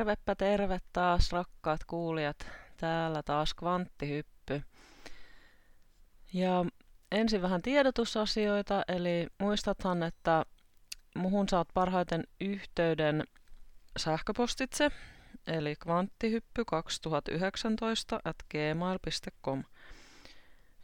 [0.00, 2.46] Tervepä terve taas rakkaat kuulijat.
[2.76, 4.62] Täällä taas kvanttihyppy.
[6.32, 6.64] Ja
[7.12, 10.44] ensin vähän tiedotusasioita, eli muistathan, että
[11.14, 13.24] muhun saat parhaiten yhteyden
[13.98, 14.90] sähköpostitse,
[15.46, 19.64] eli kvanttihyppy2019 at gmail.com.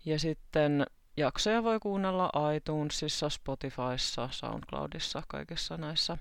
[0.05, 6.19] ja sitten jaksoja voi kuunnella iTunesissa, Spotifyssa, SoundCloudissa, kaikissa näissä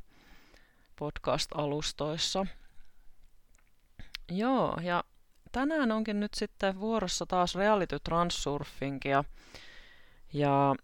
[0.95, 2.45] podcast-alustoissa.
[4.31, 5.03] Joo, ja
[5.51, 9.23] tänään onkin nyt sitten vuorossa taas reality transsurfingia.
[10.33, 10.75] Ja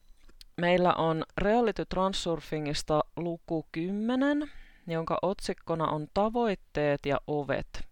[0.61, 4.51] meillä on reality transsurfingista luku 10,
[4.87, 7.87] jonka otsikkona on tavoitteet ja ovet.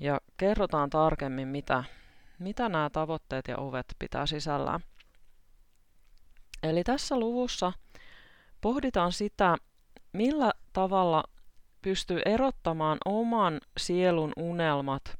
[0.00, 1.84] Ja kerrotaan tarkemmin, mitä,
[2.38, 4.80] mitä nämä tavoitteet ja ovet pitää sisällään.
[6.62, 7.72] Eli tässä luvussa
[8.60, 9.56] pohditaan sitä,
[10.12, 11.24] millä tavalla
[11.82, 15.18] pystyy erottamaan oman sielun unelmat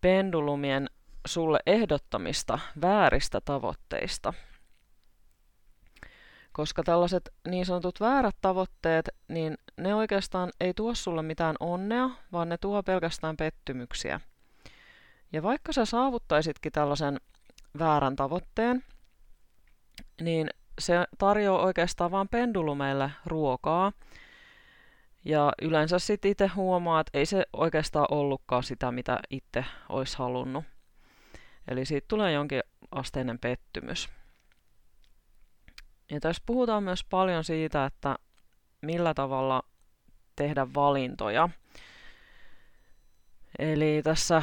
[0.00, 0.90] pendulumien
[1.26, 4.34] sulle ehdottamista vääristä tavoitteista.
[6.52, 12.48] Koska tällaiset niin sanotut väärät tavoitteet, niin ne oikeastaan ei tuo sulle mitään onnea, vaan
[12.48, 14.20] ne tuo pelkästään pettymyksiä.
[15.32, 17.20] Ja vaikka sä saavuttaisitkin tällaisen
[17.78, 18.84] väärän tavoitteen,
[20.20, 23.92] niin se tarjoaa oikeastaan vain pendulumeille ruokaa.
[25.24, 30.64] Ja yleensä sitten itse huomaa, että ei se oikeastaan ollutkaan sitä, mitä itse olisi halunnut.
[31.68, 34.08] Eli siitä tulee jonkin asteinen pettymys.
[36.12, 38.16] Ja tässä puhutaan myös paljon siitä, että
[38.82, 39.62] millä tavalla
[40.36, 41.48] tehdä valintoja.
[43.58, 44.42] Eli tässä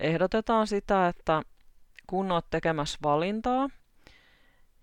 [0.00, 1.42] ehdotetaan sitä, että
[2.06, 3.68] kun olet tekemässä valintaa,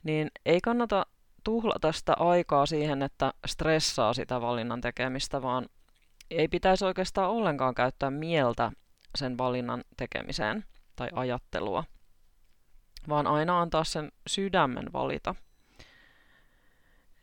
[0.04, 1.06] niin ei kannata
[1.44, 5.66] tuhlata sitä aikaa siihen, että stressaa sitä valinnan tekemistä, vaan
[6.32, 8.72] ei pitäisi oikeastaan ollenkaan käyttää mieltä
[9.16, 11.84] sen valinnan tekemiseen tai ajattelua,
[13.10, 15.36] vaan aina antaa sen sydämen valita.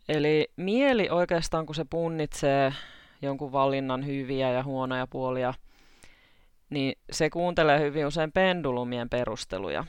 [0.08, 2.72] Eli mieli oikeastaan, kun se punnitsee
[3.22, 5.54] jonkun valinnan hyviä ja huonoja puolia,
[6.70, 9.84] niin se kuuntelee hyvin usein pendulumien perusteluja.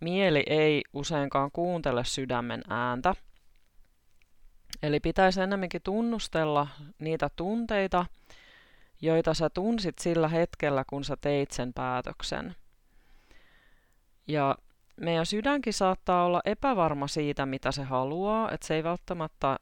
[0.00, 3.14] Mieli ei useinkaan kuuntele sydämen ääntä.
[4.82, 6.68] Eli pitäisi enemmänkin tunnustella
[6.98, 8.06] niitä tunteita,
[9.00, 12.56] joita sä tunsit sillä hetkellä, kun sä teit sen päätöksen.
[14.26, 14.56] Ja
[15.00, 19.56] meidän sydänkin saattaa olla epävarma siitä, mitä se haluaa, että se ei välttämättä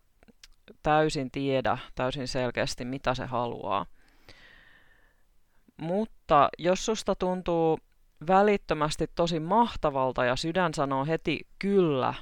[0.82, 3.86] täysin tiedä täysin selkeästi, mitä se haluaa.
[5.76, 7.78] Mutta jos susta tuntuu
[8.26, 12.14] välittömästi tosi mahtavalta ja sydän sanoo heti kyllä,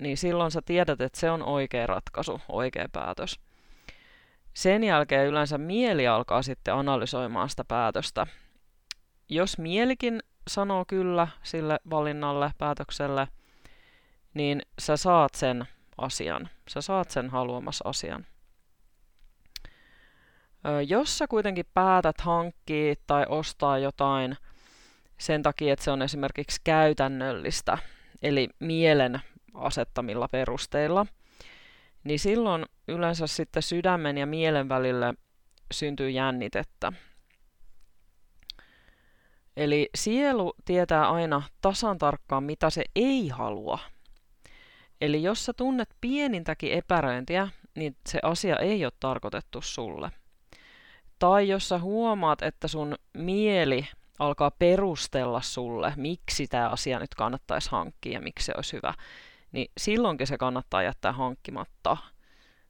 [0.00, 3.40] niin silloin sä tiedät, että se on oikea ratkaisu, oikea päätös.
[4.54, 8.26] Sen jälkeen yleensä mieli alkaa sitten analysoimaan sitä päätöstä.
[9.28, 13.28] Jos mielikin sanoo kyllä sille valinnalle, päätökselle,
[14.34, 15.64] niin sä saat sen
[15.98, 16.48] asian.
[16.68, 18.26] Sä saat sen haluamas asian.
[20.86, 24.36] Jos sä kuitenkin päätät hankkia tai ostaa jotain
[25.18, 27.78] sen takia, että se on esimerkiksi käytännöllistä,
[28.22, 29.20] eli mielen
[29.54, 31.06] asettamilla perusteilla,
[32.04, 35.14] niin silloin yleensä sitten sydämen ja mielen välille
[35.72, 36.92] syntyy jännitettä.
[39.58, 43.78] Eli sielu tietää aina tasan tarkkaan, mitä se ei halua.
[45.00, 50.10] Eli jos sä tunnet pienintäkin epäröintiä, niin se asia ei ole tarkoitettu sulle.
[51.18, 53.88] Tai jos sä huomaat, että sun mieli
[54.18, 58.94] alkaa perustella sulle, miksi tämä asia nyt kannattaisi hankkia ja miksi se olisi hyvä,
[59.52, 61.96] niin silloinkin se kannattaa jättää hankkimatta,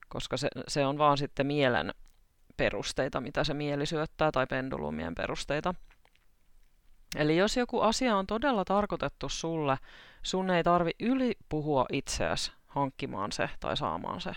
[0.07, 1.93] koska se, se on vaan sitten mielen
[2.57, 5.73] perusteita, mitä se mieli syöttää, tai pendulumien perusteita.
[7.15, 9.77] Eli jos joku asia on todella tarkoitettu sulle,
[10.23, 14.31] sun ei tarvi yli puhua itseäsi hankkimaan se tai saamaan se.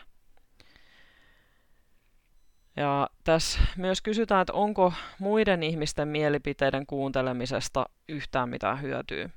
[2.77, 9.31] Ja tässä myös kysytään, että onko muiden ihmisten mielipiteiden kuuntelemisesta yhtään mitään hyötyä.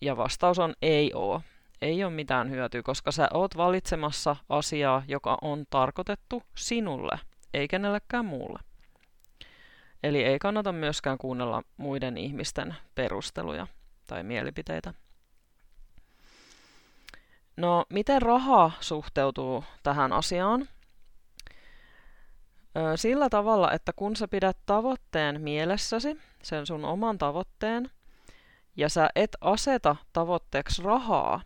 [0.00, 1.40] Ja vastaus on ei ole.
[1.82, 7.18] Ei ole mitään hyötyä, koska sä oot valitsemassa asiaa, joka on tarkoitettu sinulle,
[7.54, 8.58] ei kenellekään muulle.
[10.02, 13.66] Eli ei kannata myöskään kuunnella muiden ihmisten perusteluja
[14.06, 14.94] tai mielipiteitä.
[17.56, 20.68] No, miten raha suhteutuu tähän asiaan?
[22.96, 27.90] Sillä tavalla, että kun sä pidät tavoitteen mielessäsi, sen sun oman tavoitteen,
[28.76, 31.42] ja sä et aseta tavoitteeksi rahaa,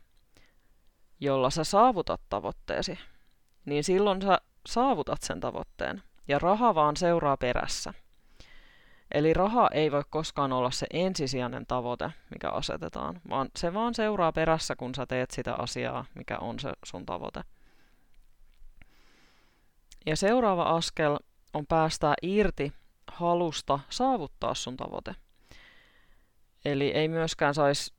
[1.20, 2.99] jolla sä saavutat tavoitteesi,
[3.64, 7.94] niin silloin sä saavutat sen tavoitteen, ja raha vaan seuraa perässä.
[9.16, 14.32] Eli raha ei voi koskaan olla se ensisijainen tavoite, mikä asetetaan, vaan se vaan seuraa
[14.32, 17.40] perässä, kun sä teet sitä asiaa, mikä on se sun tavoite.
[20.06, 21.18] Ja seuraava askel
[21.54, 22.72] on päästää irti
[23.06, 25.14] halusta saavuttaa sun tavoite.
[26.64, 27.94] Eli ei myöskään saisi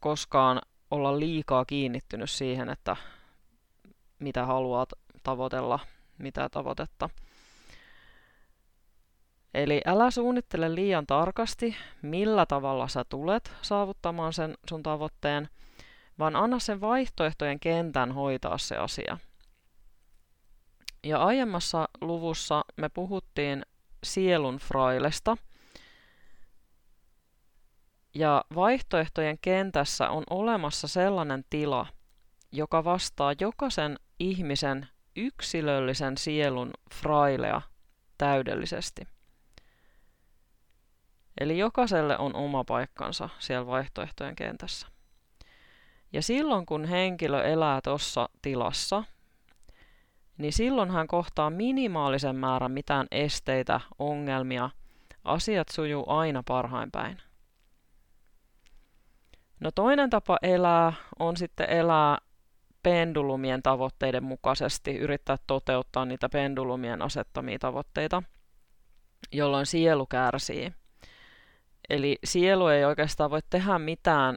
[0.00, 0.60] koskaan
[0.90, 2.96] olla liikaa kiinnittynyt siihen, että
[4.18, 4.88] mitä haluat
[5.22, 5.78] tavoitella,
[6.18, 7.10] mitä tavoitetta.
[9.54, 15.48] Eli älä suunnittele liian tarkasti, millä tavalla sä tulet saavuttamaan sen sun tavoitteen,
[16.18, 19.18] vaan anna sen vaihtoehtojen kentän hoitaa se asia.
[21.04, 23.62] Ja aiemmassa luvussa me puhuttiin
[24.04, 25.36] sielun frailesta.
[28.14, 31.86] Ja vaihtoehtojen kentässä on olemassa sellainen tila,
[32.52, 37.62] joka vastaa jokaisen ihmisen yksilöllisen sielun frailea
[38.18, 39.11] täydellisesti.
[41.40, 44.86] Eli jokaiselle on oma paikkansa siellä vaihtoehtojen kentässä.
[46.12, 49.04] Ja silloin kun henkilö elää tuossa tilassa,
[50.38, 54.70] niin silloin hän kohtaa minimaalisen määrän mitään esteitä, ongelmia.
[55.24, 57.18] Asiat sujuu aina parhain päin.
[59.60, 62.18] No toinen tapa elää on sitten elää
[62.82, 68.22] pendulumien tavoitteiden mukaisesti, yrittää toteuttaa niitä pendulumien asettamia tavoitteita,
[69.32, 70.72] jolloin sielu kärsii.
[71.92, 74.36] Eli sielu ei oikeastaan voi tehdä mitään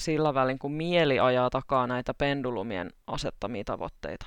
[0.00, 4.26] sillä välin, kun mieli ajaa takaa näitä pendulumien asettamia tavoitteita.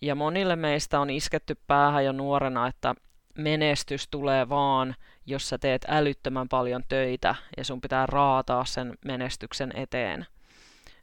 [0.00, 2.94] Ja monille meistä on isketty päähän jo nuorena, että
[3.38, 4.94] menestys tulee vaan,
[5.26, 10.26] jos sä teet älyttömän paljon töitä ja sun pitää raataa sen menestyksen eteen.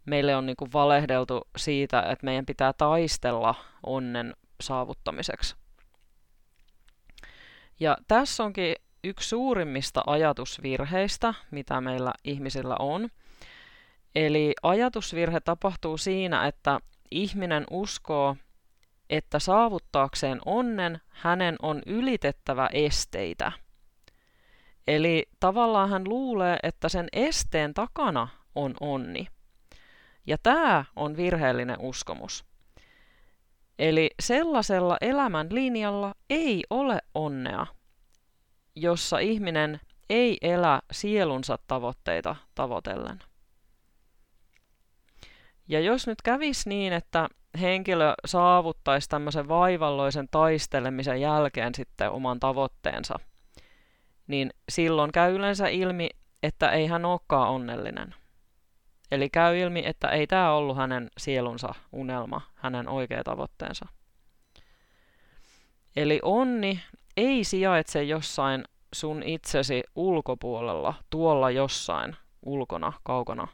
[0.06, 3.56] Meille on niinku valehdeltu siitä, että meidän pitää taistella
[3.86, 5.56] onnen saavuttamiseksi.
[7.80, 13.10] Ja tässä onkin yksi suurimmista ajatusvirheistä, mitä meillä ihmisillä on.
[14.16, 16.80] Eli ajatusvirhe tapahtuu siinä, että
[17.12, 18.36] ihminen uskoo,
[19.10, 23.52] että saavuttaakseen onnen hänen on ylitettävä esteitä.
[24.88, 29.28] Eli tavallaan hän luulee, että sen esteen takana on onni.
[30.28, 32.46] Ja tämä on virheellinen uskomus.
[33.80, 37.66] Eli sellaisella elämän linjalla ei ole onnea,
[38.82, 39.80] jossa ihminen
[40.10, 43.20] ei elä sielunsa tavoitteita tavoitellen.
[45.68, 47.30] Ja jos nyt kävisi niin, että
[47.62, 53.20] henkilö saavuttaisi tämmöisen vaivalloisen taistelemisen jälkeen sitten oman tavoitteensa,
[54.28, 56.10] niin silloin käy yleensä ilmi,
[56.44, 58.16] että ei hän olekaan onnellinen.
[59.12, 63.86] Eli käy ilmi, että ei tämä ollut hänen sielunsa unelma, hänen oikea tavoitteensa.
[65.96, 66.80] Eli onni
[67.20, 73.48] ei sijaitse jossain sun itsesi ulkopuolella, tuolla jossain, ulkona, kaukana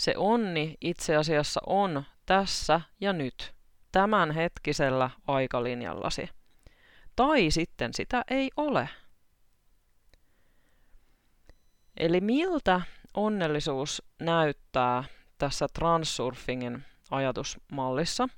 [0.00, 3.54] se onni itse asiassa on tässä ja nyt,
[3.92, 6.28] tämän hetkisellä aikalinjallasi.
[7.16, 8.88] Tai sitten sitä ei ole.
[11.96, 12.80] Eli miltä
[13.14, 15.04] onnellisuus näyttää
[15.38, 18.28] tässä transsurfingin ajatusmallissa?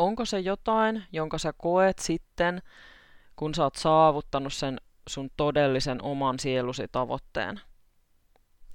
[0.00, 2.62] Onko se jotain, jonka sä koet sitten,
[3.36, 7.60] kun sä oot saavuttanut sen sun todellisen oman sielusi tavoitteen?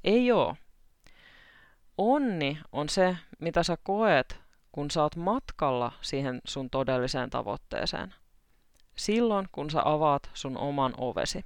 [0.03, 0.55] Ei oo.
[1.97, 4.39] Onni on se, mitä sä koet,
[4.71, 8.13] kun sä oot matkalla siihen sun todelliseen tavoitteeseen.
[8.95, 11.45] Silloin, kun sä avaat sun oman ovesi.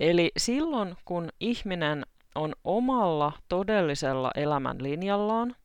[0.00, 5.56] Eli silloin, kun ihminen on omalla todellisella elämän linjallaan,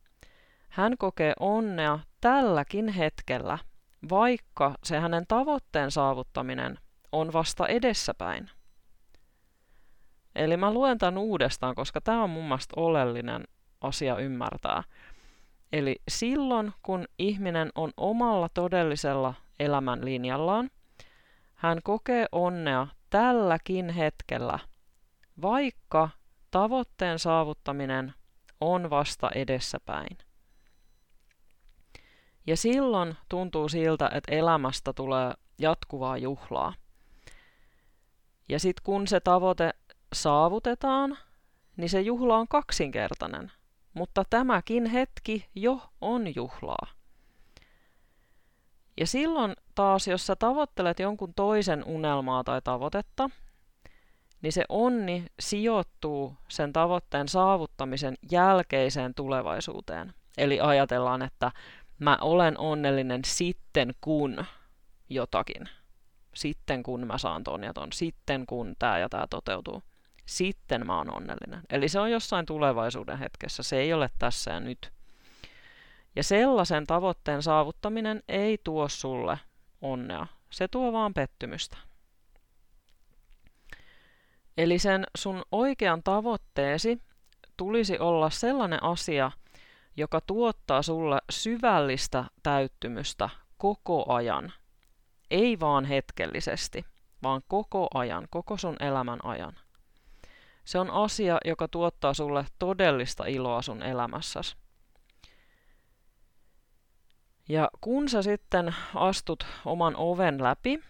[0.68, 3.58] hän kokee onnea tälläkin hetkellä,
[4.10, 6.78] vaikka se hänen tavoitteen saavuttaminen
[7.12, 8.50] on vasta edessäpäin.
[10.34, 13.44] Eli mä luen tämän uudestaan, koska tämä on mun mielestä oleellinen
[13.80, 14.82] asia ymmärtää.
[15.72, 20.70] Eli silloin, kun ihminen on omalla todellisella elämän linjallaan,
[21.54, 24.58] hän kokee onnea tälläkin hetkellä,
[25.42, 26.08] vaikka
[26.50, 28.14] tavoitteen saavuttaminen
[28.60, 30.18] on vasta edessäpäin.
[32.48, 36.74] Ja silloin tuntuu siltä, että elämästä tulee jatkuvaa juhlaa.
[38.48, 39.70] Ja sitten kun se tavoite
[40.12, 41.18] saavutetaan,
[41.76, 43.52] niin se juhla on kaksinkertainen.
[43.94, 46.86] Mutta tämäkin hetki jo on juhlaa.
[49.00, 53.30] Ja silloin taas, jos sä tavoittelet jonkun toisen unelmaa tai tavoitetta,
[54.42, 60.14] niin se onni sijoittuu sen tavoitteen saavuttamisen jälkeiseen tulevaisuuteen.
[60.38, 61.52] Eli ajatellaan, että
[61.98, 64.44] mä olen onnellinen sitten kun
[65.10, 65.68] jotakin.
[66.34, 67.92] Sitten kun mä saan ton ja ton.
[67.92, 69.82] Sitten kun tämä ja tämä toteutuu.
[70.26, 71.60] Sitten mä oon onnellinen.
[71.70, 73.62] Eli se on jossain tulevaisuuden hetkessä.
[73.62, 74.92] Se ei ole tässä ja nyt.
[76.16, 79.38] Ja sellaisen tavoitteen saavuttaminen ei tuo sulle
[79.80, 80.26] onnea.
[80.50, 81.76] Se tuo vaan pettymystä.
[84.58, 87.02] Eli sen sun oikean tavoitteesi
[87.56, 89.30] tulisi olla sellainen asia,
[89.98, 94.52] joka tuottaa sulle syvällistä täyttymystä koko ajan.
[95.30, 96.84] Ei vaan hetkellisesti,
[97.22, 99.56] vaan koko ajan, koko sun elämän ajan.
[100.64, 104.56] Se on asia, joka tuottaa sulle todellista iloa sun elämässäsi.
[107.48, 110.80] Ja kun sä sitten astut oman oven läpi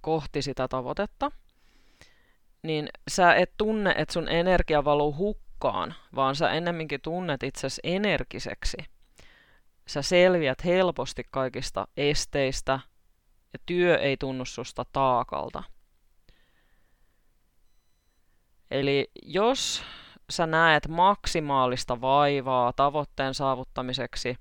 [0.00, 1.30] kohti sitä tavoitetta,
[2.62, 5.43] niin sä et tunne, että sun energia valuu hukkaan,
[6.14, 8.76] vaan sä ennemminkin tunnet itsesi energiseksi.
[9.86, 12.80] Sä selviät helposti kaikista esteistä
[13.52, 15.62] ja työ ei tunnu susta taakalta.
[18.70, 19.82] Eli jos
[20.30, 24.36] sä näet maksimaalista vaivaa tavoitteen saavuttamiseksi,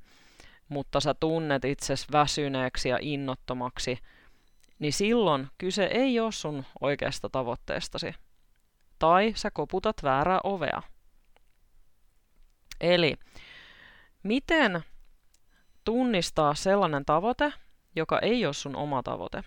[0.69, 3.97] mutta sä tunnet itsesi väsyneeksi ja innottomaksi,
[4.79, 8.15] niin silloin kyse ei ole sun oikeasta tavoitteestasi.
[8.99, 10.81] Tai sä koputat väärää ovea.
[12.81, 13.15] Eli
[14.23, 14.83] miten
[15.83, 17.53] tunnistaa sellainen tavoite,
[17.95, 19.43] joka ei ole sun oma tavoite?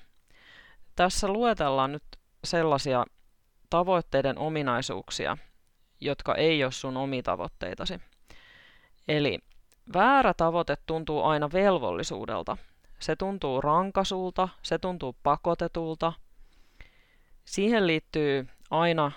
[0.97, 2.05] Tässä luetellaan nyt
[2.45, 3.05] sellaisia
[3.71, 5.37] tavoitteiden ominaisuuksia,
[6.01, 8.01] jotka ei ole sun omi tavoitteitasi.
[9.09, 9.39] Eli
[9.95, 12.57] väärä tavoite tuntuu aina velvollisuudelta.
[12.99, 16.13] Se tuntuu rankasulta, se tuntuu pakotetulta.
[17.45, 19.13] Siihen liittyy aina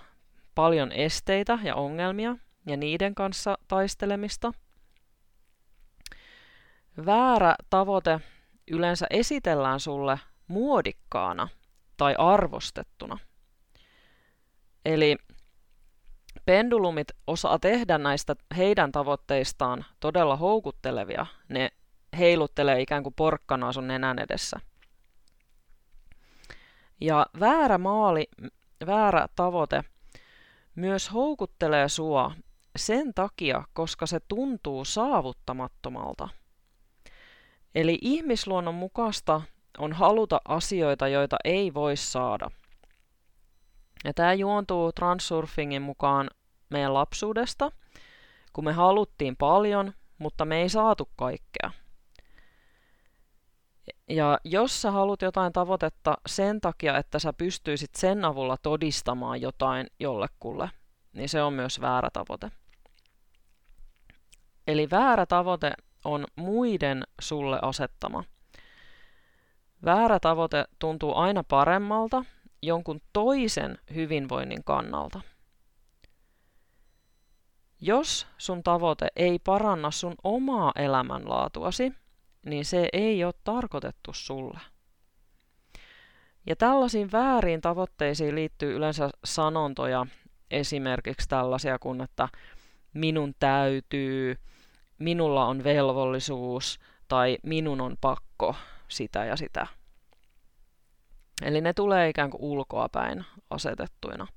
[0.55, 2.35] paljon esteitä ja ongelmia
[2.69, 4.51] ja niiden kanssa taistelemista.
[7.05, 8.19] Väärä tavoite
[8.71, 11.47] yleensä esitellään sulle muodikkaana
[11.97, 13.17] tai arvostettuna.
[14.85, 15.17] Eli
[16.45, 21.25] pendulumit osaa tehdä näistä heidän tavoitteistaan todella houkuttelevia.
[21.49, 21.69] Ne
[22.17, 24.59] heiluttelee ikään kuin porkkanaa sun nenän edessä.
[27.01, 28.27] Ja väärä maali,
[28.85, 29.83] väärä tavoite
[30.75, 32.31] myös houkuttelee sua
[32.75, 36.29] sen takia, koska se tuntuu saavuttamattomalta.
[37.75, 39.41] Eli ihmisluonnon mukaista
[39.77, 42.51] on haluta asioita, joita ei voi saada.
[44.03, 46.29] Ja tämä juontuu Transurfingin mukaan
[46.69, 47.71] meidän lapsuudesta,
[48.53, 51.71] kun me haluttiin paljon, mutta me ei saatu kaikkea.
[54.09, 59.87] Ja jos sä haluat jotain tavoitetta sen takia, että sä pystyisit sen avulla todistamaan jotain
[59.99, 60.69] jollekulle,
[61.13, 62.51] niin se on myös väärä tavoite.
[64.67, 65.73] Eli väärä tavoite
[66.03, 68.23] on muiden sulle asettama.
[69.85, 72.25] Väärä tavoite tuntuu aina paremmalta
[72.61, 75.21] jonkun toisen hyvinvoinnin kannalta.
[77.81, 81.93] Jos sun tavoite ei paranna sun omaa elämänlaatuasi,
[82.45, 84.59] niin se ei ole tarkoitettu sulle.
[86.45, 90.05] Ja tällaisiin väärin tavoitteisiin liittyy yleensä sanontoja,
[90.51, 92.27] esimerkiksi tällaisia kuin, että
[92.93, 94.35] minun täytyy,
[94.99, 98.55] minulla on velvollisuus tai minun on pakko
[98.87, 99.67] sitä ja sitä.
[101.41, 104.27] Eli ne tulee ikään kuin ulkoapäin asetettuina.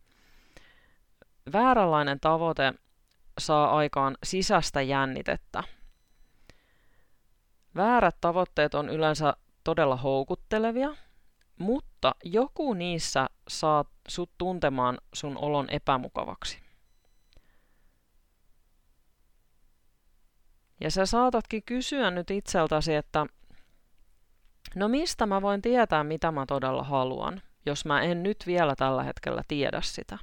[1.52, 2.72] Vääränlainen tavoite
[3.38, 5.62] saa aikaan sisäistä jännitettä.
[7.76, 10.96] Väärät tavoitteet on yleensä todella houkuttelevia,
[11.58, 16.62] mutta joku niissä saa sut tuntemaan sun olon epämukavaksi.
[20.80, 23.26] Ja sä saatatkin kysyä nyt itseltäsi, että
[24.74, 29.02] no mistä mä voin tietää, mitä mä todella haluan, jos mä en nyt vielä tällä
[29.02, 30.18] hetkellä tiedä sitä.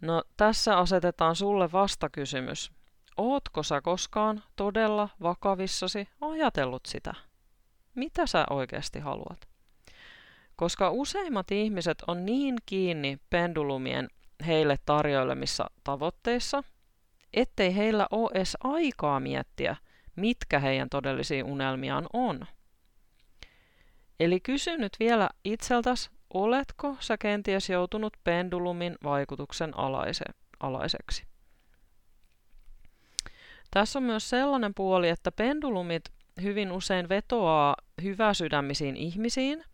[0.00, 2.72] No tässä asetetaan sulle vastakysymys.
[3.16, 7.14] Ootko sä koskaan todella vakavissasi ajatellut sitä?
[7.96, 9.48] Mitä sä oikeasti haluat?
[10.56, 14.08] Koska useimmat ihmiset on niin kiinni pendulumien
[14.46, 16.62] heille tarjoilemissa tavoitteissa,
[17.34, 19.76] ettei heillä ole edes aikaa miettiä,
[20.16, 22.46] mitkä heidän todellisia unelmiaan on.
[24.20, 30.24] Eli kysy nyt vielä itseltäs, oletko sä kenties joutunut pendulumin vaikutuksen alaise,
[30.60, 31.26] alaiseksi.
[33.70, 39.64] Tässä on myös sellainen puoli, että pendulumit hyvin usein vetoaa hyväsydämisiin ihmisiin,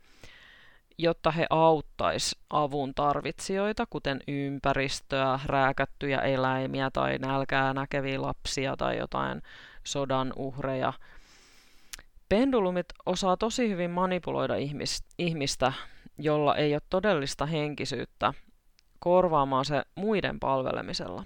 [0.99, 9.43] jotta he auttais avun tarvitsijoita, kuten ympäristöä, rääkättyjä eläimiä tai nälkää näkeviä lapsia tai jotain
[9.85, 10.93] sodan uhreja.
[12.29, 15.73] Pendulumit osaa tosi hyvin manipuloida ihmis, ihmistä,
[16.19, 18.35] jolla ei ole todellista henkisyyttä,
[18.99, 21.25] korvaamaan se muiden palvelemisella.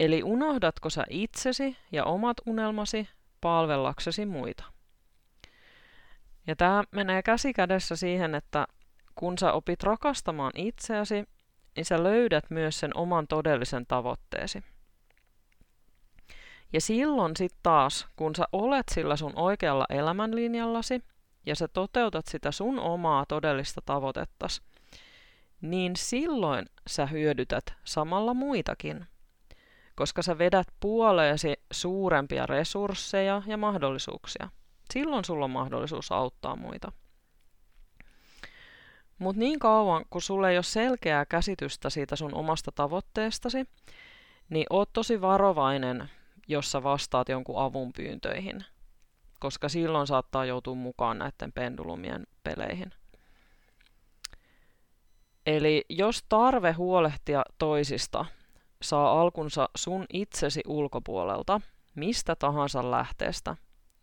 [0.00, 3.08] Eli unohdatko sä itsesi ja omat unelmasi
[3.40, 4.64] palvellaksesi muita?
[6.46, 8.66] Ja tämä menee käsi kädessä siihen, että
[9.14, 11.24] kun sä opit rakastamaan itseäsi,
[11.76, 14.64] niin sä löydät myös sen oman todellisen tavoitteesi.
[16.72, 21.04] Ja silloin sitten taas, kun sä olet sillä sun oikealla elämänlinjallasi
[21.46, 24.62] ja sä toteutat sitä sun omaa todellista tavoitettas,
[25.60, 29.06] niin silloin sä hyödytät samalla muitakin,
[29.98, 34.48] koska sä vedät puoleesi suurempia resursseja ja mahdollisuuksia.
[34.92, 36.92] Silloin sulla on mahdollisuus auttaa muita.
[39.18, 43.66] Mutta niin kauan, kun sulla ei ole selkeää käsitystä siitä sun omasta tavoitteestasi,
[44.50, 46.10] niin oot tosi varovainen,
[46.48, 48.64] jos sä vastaat jonkun avun pyyntöihin,
[49.40, 52.92] koska silloin saattaa joutua mukaan näiden pendulumien peleihin.
[55.46, 58.24] Eli jos tarve huolehtia toisista
[58.82, 61.60] saa alkunsa sun itsesi ulkopuolelta,
[61.94, 63.56] mistä tahansa lähteestä,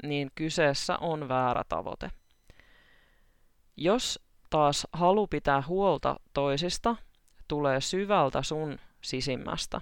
[0.03, 2.11] niin kyseessä on väärä tavoite.
[3.77, 6.95] Jos taas halu pitää huolta toisista
[7.47, 9.81] tulee syvältä sun sisimmästä,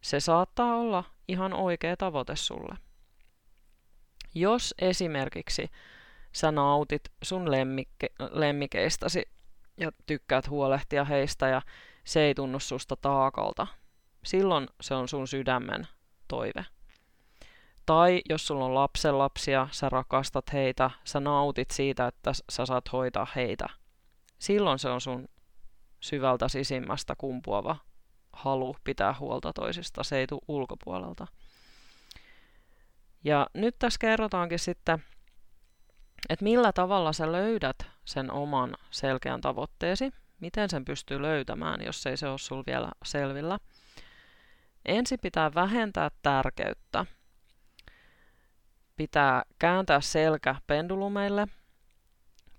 [0.00, 2.76] se saattaa olla ihan oikea tavoite sulle.
[4.34, 5.70] Jos esimerkiksi
[6.32, 9.22] sä nautit sun lemmikke, lemmikeistäsi
[9.76, 11.62] ja tykkäät huolehtia heistä ja
[12.04, 13.66] se ei tunnu susta taakalta,
[14.24, 15.88] silloin se on sun sydämen
[16.28, 16.64] toive.
[17.86, 23.26] Tai jos sulla on lapsenlapsia, sä rakastat heitä, sä nautit siitä, että sä saat hoitaa
[23.36, 23.66] heitä.
[24.38, 25.28] Silloin se on sun
[26.00, 27.76] syvältä sisimmästä kumpuava
[28.32, 31.26] halu pitää huolta toisista, se ei tule ulkopuolelta.
[33.24, 35.04] Ja nyt tässä kerrotaankin sitten,
[36.28, 42.16] että millä tavalla sä löydät sen oman selkeän tavoitteesi, miten sen pystyy löytämään, jos ei
[42.16, 43.58] se ole sul vielä selvillä.
[44.84, 47.06] Ensin pitää vähentää tärkeyttä
[48.96, 51.46] pitää kääntää selkä pendulumeille,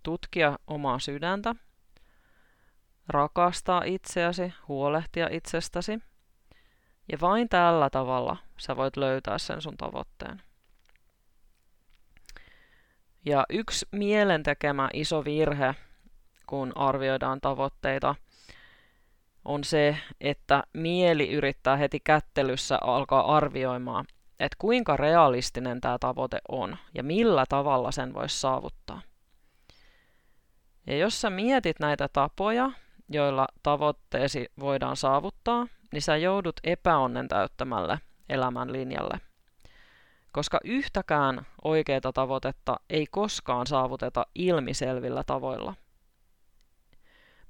[0.03, 1.55] tutkia omaa sydäntä,
[3.07, 5.99] rakastaa itseäsi, huolehtia itsestäsi.
[7.12, 10.41] Ja vain tällä tavalla sä voit löytää sen sun tavoitteen.
[13.25, 15.75] Ja yksi mielen tekemä iso virhe,
[16.47, 18.15] kun arvioidaan tavoitteita,
[19.45, 24.06] on se, että mieli yrittää heti kättelyssä alkaa arvioimaan,
[24.39, 29.01] että kuinka realistinen tämä tavoite on ja millä tavalla sen voisi saavuttaa.
[30.88, 32.71] Ja jos sä mietit näitä tapoja,
[33.10, 39.19] joilla tavoitteesi voidaan saavuttaa, niin sä joudut epäonnen täyttämälle elämän linjalle.
[40.32, 45.73] Koska yhtäkään oikeaa tavoitetta ei koskaan saavuteta ilmiselvillä tavoilla.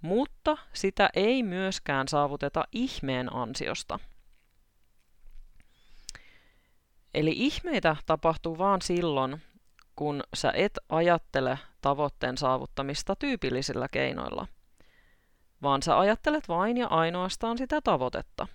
[0.03, 3.99] Mutta sitä ei myöskään saavuteta ihmeen ansiosta–
[7.13, 9.41] Eli ihmeitä tapahtuu vaan silloin,
[9.95, 14.47] kun sä et ajattele tavoitteen saavuttamista tyypillisillä keinoilla,
[15.61, 18.47] vaan sä ajattelet vain ja ainoastaan sitä tavoitetta.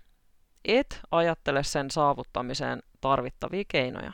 [0.64, 4.12] Et ajattele sen saavuttamiseen tarvittavia keinoja.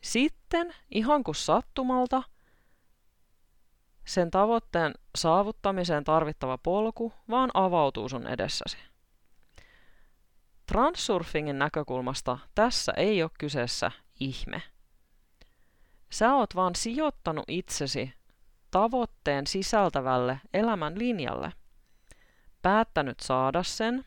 [0.00, 2.22] Sitten, ihan kuin sattumalta,
[4.08, 8.78] sen tavoitteen saavuttamiseen tarvittava polku vaan avautuu sun edessäsi.
[10.66, 13.90] Transsurfingin näkökulmasta tässä ei ole kyseessä
[14.20, 14.62] ihme.
[16.10, 18.12] Sä oot vaan sijoittanut itsesi
[18.70, 21.52] tavoitteen sisältävälle elämän linjalle,
[22.62, 24.04] päättänyt saada sen,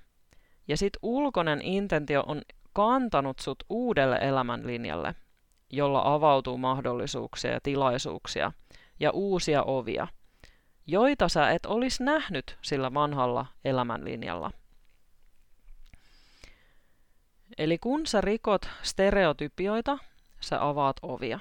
[0.67, 2.41] ja sit ulkoinen intentio on
[2.73, 5.15] kantanut sut uudelle elämän linjalle,
[5.69, 8.51] jolla avautuu mahdollisuuksia ja tilaisuuksia
[9.01, 10.07] ja uusia ovia,
[10.87, 14.51] joita sä et olisi nähnyt sillä vanhalla elämänlinjalla.
[17.57, 19.97] Eli kun sä rikot stereotypioita,
[20.39, 21.39] sä avaat ovia.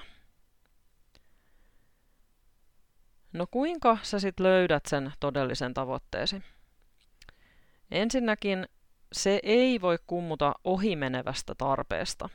[3.33, 6.43] No kuinka sä sit löydät sen todellisen tavoitteesi?
[7.91, 8.67] Ensinnäkin
[9.13, 12.29] se ei voi kummuta ohimenevästä tarpeesta,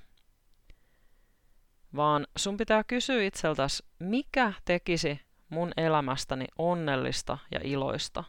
[1.97, 8.25] vaan sun pitää kysyä itseltäsi, mikä tekisi mun elämästäni onnellista ja iloista?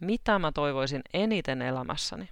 [0.00, 2.28] Mitä mä toivoisin eniten elämässäni?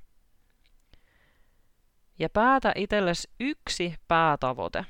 [2.19, 4.85] Ja päätä itsellesi yksi päätavoite.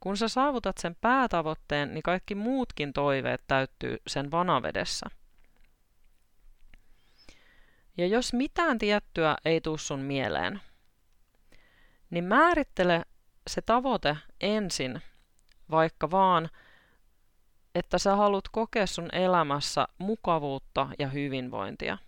[0.00, 5.06] Kun sä saavutat sen päätavoitteen, niin kaikki muutkin toiveet täyttyy sen vanavedessä.
[7.96, 10.60] Ja jos mitään tiettyä ei tuu sun mieleen,
[12.10, 13.04] niin määrittele
[13.46, 15.02] se tavoite ensin,
[15.70, 16.50] vaikka vaan,
[17.74, 21.98] että sä haluat kokea sun elämässä mukavuutta ja hyvinvointia.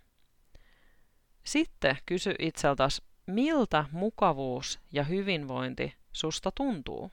[1.43, 7.11] Sitten kysy itseltäsi, miltä mukavuus ja hyvinvointi susta tuntuu?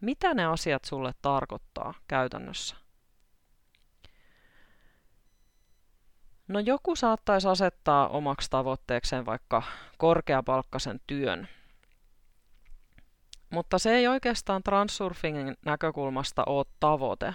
[0.00, 2.76] Mitä ne asiat sulle tarkoittaa käytännössä?
[6.48, 9.62] No joku saattaisi asettaa omaksi tavoitteekseen vaikka
[9.98, 11.48] korkeapalkkaisen työn.
[13.50, 17.34] Mutta se ei oikeastaan transsurfingin näkökulmasta ole tavoite.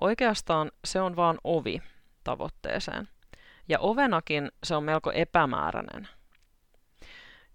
[0.00, 1.82] Oikeastaan se on vain ovi
[2.24, 3.08] tavoitteeseen.
[3.68, 6.08] Ja ovenakin se on melko epämääräinen.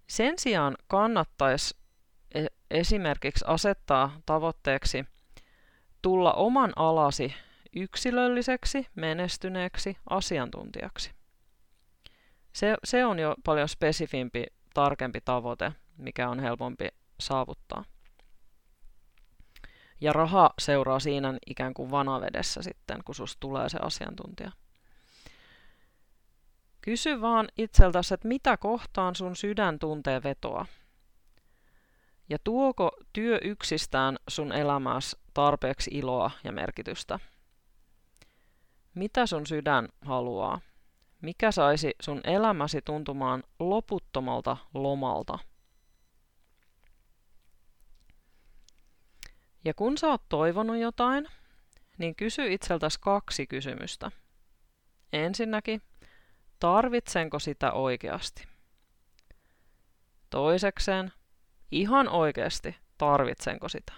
[0.06, 1.76] Sen sijaan kannattaisi
[2.34, 5.04] e- esimerkiksi asettaa tavoitteeksi
[6.02, 7.34] tulla oman alasi
[7.76, 11.10] yksilölliseksi, menestyneeksi asiantuntijaksi.
[12.52, 16.88] Se, se on jo paljon spesifimpi, tarkempi tavoite, mikä on helpompi
[17.24, 17.84] saavuttaa.
[20.00, 24.52] Ja raha seuraa siinä ikään kuin vanavedessä sitten, kun susta tulee se asiantuntija.
[26.80, 30.66] Kysy vaan itseltäsi, että mitä kohtaan sun sydän tuntee vetoa.
[32.28, 37.18] Ja tuoko työ yksistään sun elämässä tarpeeksi iloa ja merkitystä?
[38.94, 40.60] Mitä sun sydän haluaa?
[41.20, 45.38] Mikä saisi sun elämäsi tuntumaan loputtomalta lomalta?
[49.64, 51.28] Ja kun sä oot toivonut jotain,
[51.98, 54.10] niin kysy itseltäsi kaksi kysymystä.
[55.12, 55.82] Ensinnäkin,
[56.58, 58.48] tarvitsenko sitä oikeasti?
[60.30, 61.12] Toisekseen,
[61.70, 63.92] ihan oikeasti, tarvitsenko sitä?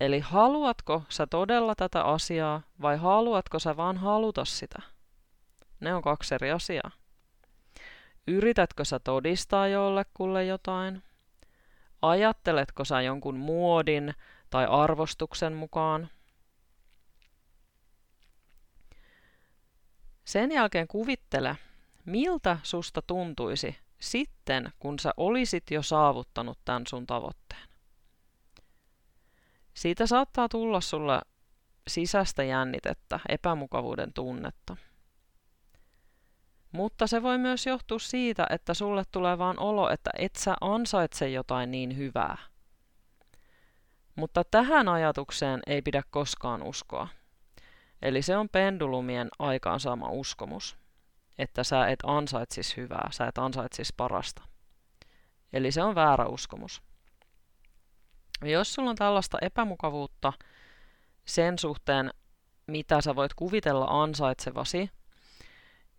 [0.00, 4.82] Eli haluatko sä todella tätä asiaa vai haluatko sä vaan haluta sitä?
[5.80, 6.90] Ne on kaksi eri asiaa.
[8.26, 11.02] Yritätkö sä todistaa jollekulle jotain?
[12.02, 14.14] Ajatteletko sä jonkun muodin
[14.50, 16.08] tai arvostuksen mukaan?
[20.24, 21.56] Sen jälkeen kuvittele,
[22.04, 27.68] miltä susta tuntuisi sitten, kun sä olisit jo saavuttanut tämän sun tavoitteen.
[29.74, 31.20] Siitä saattaa tulla sulle
[31.88, 34.76] sisäistä jännitettä, epämukavuuden tunnetta.
[36.72, 41.30] Mutta se voi myös johtua siitä, että sulle tulee vaan olo, että et sä ansaitse
[41.30, 42.36] jotain niin hyvää.
[44.16, 47.08] Mutta tähän ajatukseen ei pidä koskaan uskoa.
[48.02, 50.76] Eli se on pendulumien aikaansaama uskomus,
[51.38, 54.42] että sä et ansaitsis hyvää, sä et ansaitsis parasta.
[55.52, 56.82] Eli se on väärä uskomus.
[58.42, 60.32] Ja jos sulla on tällaista epämukavuutta
[61.24, 62.10] sen suhteen,
[62.66, 64.90] mitä sä voit kuvitella ansaitsevasi,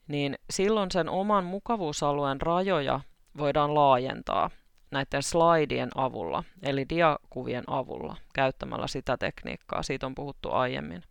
[0.07, 2.99] niin silloin sen oman mukavuusalueen rajoja
[3.37, 4.49] voidaan laajentaa
[4.91, 9.83] näiden slaidien avulla, eli diakuvien avulla, käyttämällä sitä tekniikkaa.
[9.83, 11.03] Siitä on puhuttu aiemmin,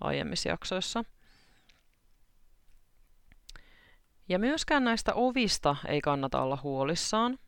[0.00, 1.04] aiemmissa jaksoissa.
[4.28, 7.38] Ja myöskään näistä ovista ei kannata olla huolissaan.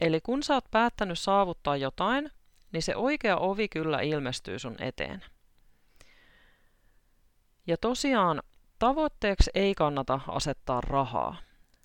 [0.00, 2.30] Eli kun sä oot päättänyt saavuttaa jotain,
[2.72, 5.24] niin se oikea ovi kyllä ilmestyy sun eteen.
[7.66, 8.42] Ja tosiaan
[8.78, 11.36] Tavoitteeksi ei kannata asettaa rahaa,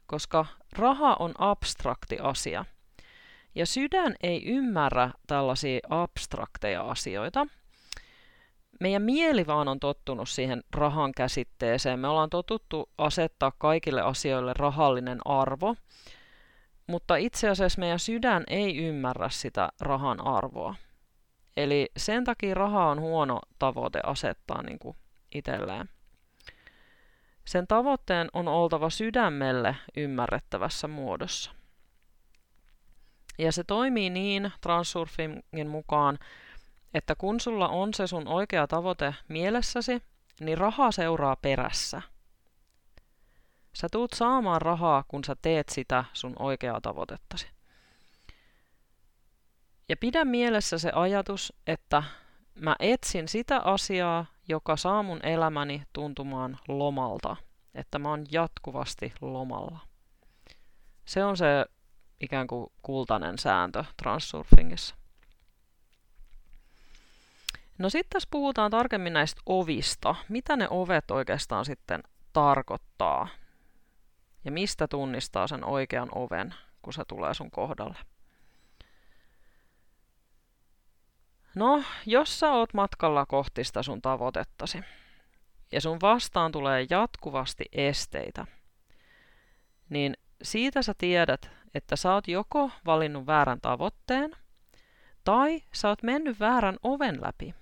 [0.08, 0.46] koska
[0.78, 2.66] raha on abstrakti asia.
[3.56, 7.48] Ja sydän ei ymmärrä tällaisia abstrakteja asioita.
[8.80, 12.00] Meidän mieli vaan on tottunut siihen rahan käsitteeseen.
[12.00, 15.76] Me ollaan totuttu asettaa kaikille asioille rahallinen arvo,
[16.88, 20.76] mutta itse asiassa meidän sydän ei ymmärrä sitä rahan arvoa.
[21.58, 24.98] Eli sen takia raha on huono tavoite asettaa niin kuin
[25.36, 25.90] itselleen.
[27.46, 31.52] Sen tavoitteen on oltava sydämelle ymmärrettävässä muodossa.
[33.40, 36.20] Ja se toimii niin Transurfingin mukaan,
[36.94, 40.02] että kun sulla on se sun oikea tavoite mielessäsi,
[40.40, 42.02] niin raha seuraa perässä.
[43.74, 47.48] Sä tuut saamaan rahaa, kun sä teet sitä sun oikeaa tavoitettasi.
[49.90, 52.04] Ja pidä mielessä se ajatus, että
[52.56, 57.36] mä etsin sitä asiaa, joka saa mun elämäni tuntumaan lomalta,
[57.76, 59.80] että mä oon jatkuvasti lomalla.
[61.06, 61.66] Se on se
[62.20, 64.96] ikään kuin kultainen sääntö transsurfingissa.
[67.78, 70.16] No sitten tässä puhutaan tarkemmin näistä ovista.
[70.30, 72.04] Mitä ne ovet oikeastaan sitten
[72.34, 73.28] tarkoittaa?
[74.46, 77.98] Ja mistä tunnistaa sen oikean oven, kun se tulee sun kohdalle?
[81.56, 84.80] No, jos sä oot matkalla kohti sitä sun tavoitettasi,
[85.72, 88.46] ja sun vastaan tulee jatkuvasti esteitä,
[89.90, 94.32] niin siitä sä tiedät, että sä oot joko valinnut väärän tavoitteen,
[95.24, 97.56] tai sä oot mennyt väärän oven läpi.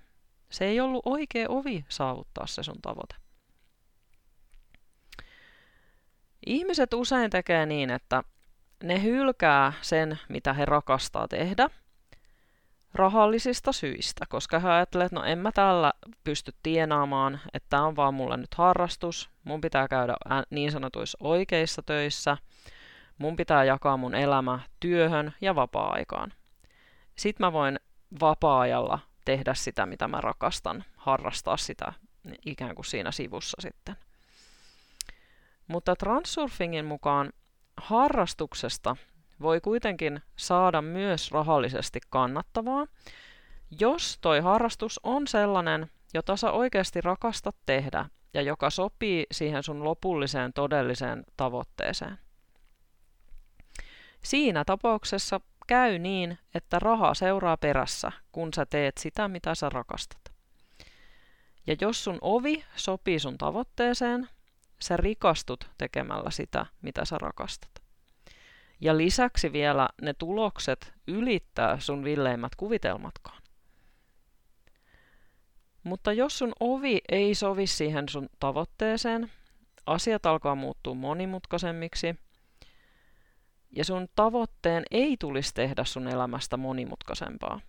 [0.50, 3.14] Se ei ollut oikea ovi saavuttaa se sun tavoite.
[6.46, 8.22] Ihmiset usein tekee niin, että
[8.82, 11.70] ne hylkää sen, mitä he rakastaa tehdä,
[12.94, 15.92] rahallisista syistä, koska he ajattelevat, että no en mä tällä
[16.24, 20.14] pysty tienaamaan, että tämä on vaan mulle nyt harrastus, mun pitää käydä
[20.50, 22.36] niin sanotuissa oikeissa töissä,
[23.18, 26.32] mun pitää jakaa mun elämä työhön ja vapaa-aikaan.
[27.16, 27.80] Sitten mä voin
[28.20, 31.92] vapaa-ajalla tehdä sitä, mitä mä rakastan, harrastaa sitä
[32.46, 33.96] ikään kuin siinä sivussa sitten.
[35.66, 37.32] Mutta transurfingin mukaan
[37.76, 38.96] harrastuksesta
[39.42, 42.86] voi kuitenkin saada myös rahallisesti kannattavaa,
[43.80, 49.84] jos toi harrastus on sellainen, jota sä oikeasti rakastat tehdä ja joka sopii siihen sun
[49.84, 52.18] lopulliseen todelliseen tavoitteeseen.
[54.24, 60.32] Siinä tapauksessa käy niin, että raha seuraa perässä, kun sä teet sitä, mitä sä rakastat.
[61.66, 64.28] Ja jos sun ovi sopii sun tavoitteeseen,
[64.82, 67.81] sä rikastut tekemällä sitä, mitä sä rakastat.
[68.82, 73.42] Ja lisäksi vielä ne tulokset ylittää sun villeimmät kuvitelmatkaan.
[75.82, 79.30] Mutta jos sun ovi ei sovi siihen sun tavoitteeseen,
[79.86, 82.16] asiat alkaa muuttua monimutkaisemmiksi
[83.70, 87.60] ja sun tavoitteen ei tulisi tehdä sun elämästä monimutkaisempaa.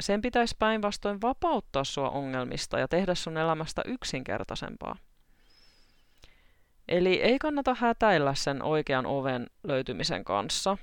[0.00, 4.96] Sen pitäisi päinvastoin vapauttaa sua ongelmista ja tehdä sun elämästä yksinkertaisempaa.
[6.92, 10.78] Eli ei kannata hätäillä sen oikean oven löytymisen kanssa.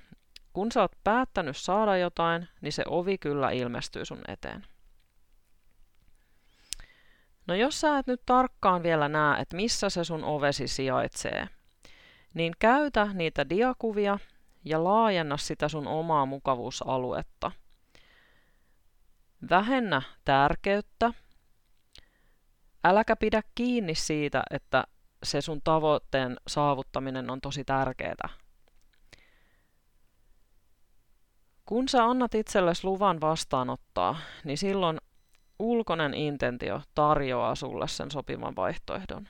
[0.53, 4.65] Kun sä oot päättänyt saada jotain, niin se ovi kyllä ilmestyy sun eteen.
[7.47, 11.47] No jos sä et nyt tarkkaan vielä näe, että missä se sun ovesi sijaitsee,
[12.33, 14.19] niin käytä niitä diakuvia
[14.65, 17.51] ja laajenna sitä sun omaa mukavuusaluetta.
[19.49, 21.13] Vähennä tärkeyttä.
[22.83, 24.83] Äläkä pidä kiinni siitä, että
[25.23, 28.29] se sun tavoitteen saavuttaminen on tosi tärkeää.
[31.65, 34.97] Kun sä annat itsellesi luvan vastaanottaa, niin silloin
[35.59, 39.27] ulkoinen intentio tarjoaa sulle sen sopivan vaihtoehdon.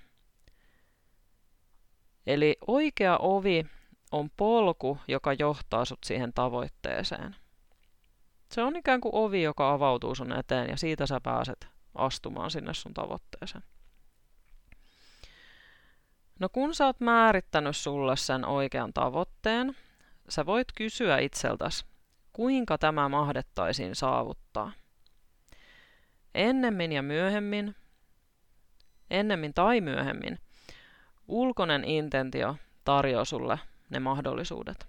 [2.28, 3.66] Eli oikea ovi
[4.12, 7.36] on polku, joka johtaa sut siihen tavoitteeseen.
[8.52, 12.74] Se on ikään kuin ovi, joka avautuu sun eteen ja siitä sä pääset astumaan sinne
[12.74, 13.64] sun tavoitteeseen.
[16.40, 19.76] No kun sä oot määrittänyt sulle sen oikean tavoitteen,
[20.30, 21.86] sä voit kysyä itseltäsi,
[22.34, 24.72] kuinka tämä mahdettaisiin saavuttaa.
[26.36, 27.76] Ennemmin ja myöhemmin,
[29.10, 30.40] ennemmin tai myöhemmin,
[31.28, 34.88] ulkoinen intentio tarjoaa sulle ne mahdollisuudet.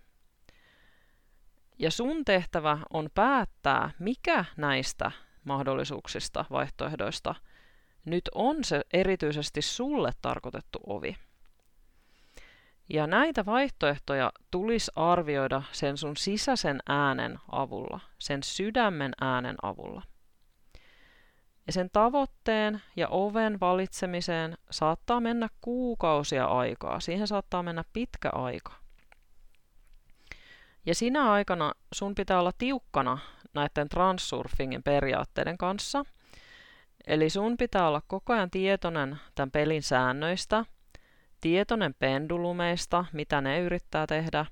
[1.78, 5.12] Ja sun tehtävä on päättää, mikä näistä
[5.44, 7.34] mahdollisuuksista, vaihtoehdoista
[8.04, 11.16] nyt on se erityisesti sulle tarkoitettu ovi.
[12.90, 20.02] Ja näitä vaihtoehtoja tulisi arvioida sen sun sisäisen äänen avulla, sen sydämen äänen avulla.
[21.66, 27.00] Ja sen tavoitteen ja oven valitsemiseen saattaa mennä kuukausia aikaa.
[27.00, 28.72] Siihen saattaa mennä pitkä aika.
[30.86, 33.18] Ja sinä aikana sun pitää olla tiukkana
[33.54, 36.04] näiden transsurfingin periaatteiden kanssa.
[37.06, 40.64] Eli sun pitää olla koko ajan tietoinen tämän pelin säännöistä,
[41.40, 44.46] tietoinen pendulumeista, mitä ne yrittää tehdä.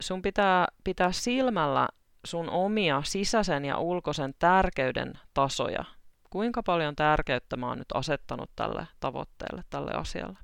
[0.00, 1.88] Sun pitää pitää silmällä
[2.24, 5.84] sun omia sisäisen ja ulkoisen tärkeyden tasoja.
[6.30, 10.38] Kuinka paljon tärkeyttä mä oon nyt asettanut tälle tavoitteelle, tälle asialle.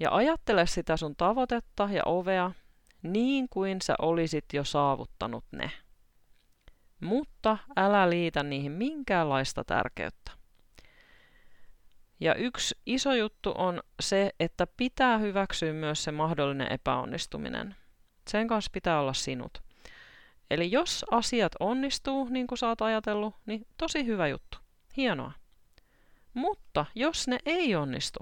[0.00, 2.50] Ja ajattele sitä sun tavoitetta ja ovea
[3.02, 5.70] niin kuin sä olisit jo saavuttanut ne.
[7.00, 10.39] Mutta älä liitä niihin minkäänlaista tärkeyttä.
[12.20, 17.76] Ja yksi iso juttu on se, että pitää hyväksyä myös se mahdollinen epäonnistuminen.
[18.28, 19.62] Sen kanssa pitää olla sinut.
[20.50, 24.58] Eli jos asiat onnistuu niin kuin sä oot ajatellut, niin tosi hyvä juttu.
[24.96, 25.32] Hienoa.
[26.34, 28.18] Mutta jos ne ei onnistu,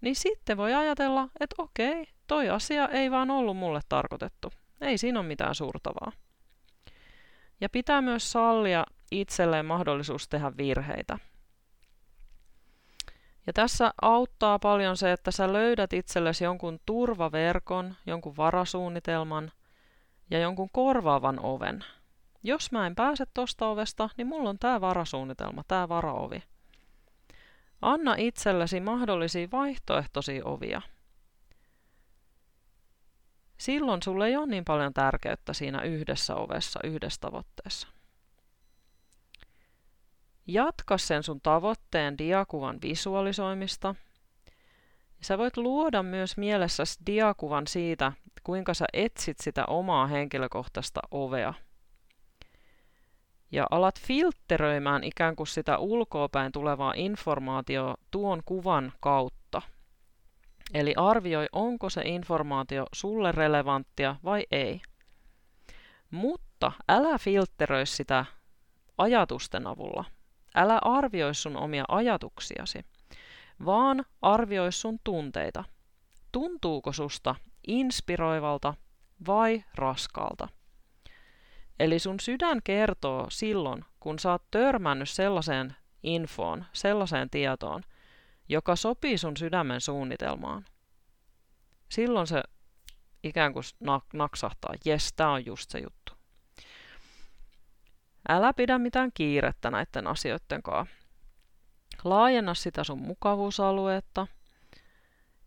[0.00, 4.52] niin sitten voi ajatella, että okei, toi asia ei vaan ollut mulle tarkoitettu.
[4.80, 6.12] Ei siinä ole mitään suurtavaa.
[7.60, 11.18] Ja pitää myös sallia, itselleen mahdollisuus tehdä virheitä.
[13.46, 19.52] Ja tässä auttaa paljon se, että sä löydät itsellesi jonkun turvaverkon, jonkun varasuunnitelman
[20.30, 21.84] ja jonkun korvaavan oven.
[22.42, 26.42] Jos mä en pääse tosta ovesta, niin mulla on tää varasuunnitelma, tää varaovi.
[27.82, 30.82] Anna itsellesi mahdollisia vaihtoehtoisia ovia.
[33.58, 37.88] Silloin sulle ei ole niin paljon tärkeyttä siinä yhdessä ovessa, yhdessä tavoitteessa.
[40.46, 43.94] Jatka sen sun tavoitteen diakuvan visualisoimista.
[45.20, 51.54] Sä voit luoda myös mielessäsi diakuvan siitä, kuinka sä etsit sitä omaa henkilökohtaista ovea.
[53.52, 59.62] Ja alat filtteröimään ikään kuin sitä ulkoopäin tulevaa informaatiota tuon kuvan kautta.
[60.74, 64.80] Eli arvioi, onko se informaatio sulle relevanttia vai ei.
[66.10, 68.24] Mutta älä filtteröi sitä
[68.98, 70.04] ajatusten avulla,
[70.54, 72.84] Älä arvioi sun omia ajatuksiasi,
[73.64, 75.64] vaan arvioi sun tunteita.
[76.32, 77.34] Tuntuuko susta
[77.66, 78.74] inspiroivalta
[79.26, 80.48] vai raskaalta?
[81.80, 87.82] Eli sun sydän kertoo silloin, kun sä oot törmännyt sellaiseen infoon, sellaiseen tietoon,
[88.48, 90.64] joka sopii sun sydämen suunnitelmaan.
[91.88, 92.42] Silloin se
[93.22, 93.64] ikään kuin
[94.12, 96.01] naksahtaa, jes, tää on just se juttu.
[98.28, 100.96] Älä pidä mitään kiirettä näiden asioiden kanssa.
[102.04, 104.26] Laajenna sitä sun mukavuusaluetta.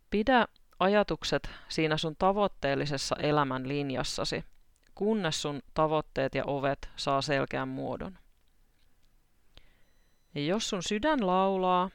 [0.10, 0.48] Pidä
[0.80, 4.46] ajatukset siinä sun tavoitteellisessa elämän linjassasi,
[4.96, 8.18] kunnes sun tavoitteet ja ovet saa selkeän muodon.
[10.36, 11.90] Ja jos sun sydän laulaa,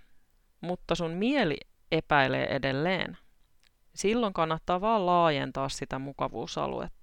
[0.61, 1.57] mutta sun mieli
[1.93, 3.19] epäilee edelleen,
[3.95, 7.00] silloin kannattaa vaan laajentaa sitä mukavuusaluetta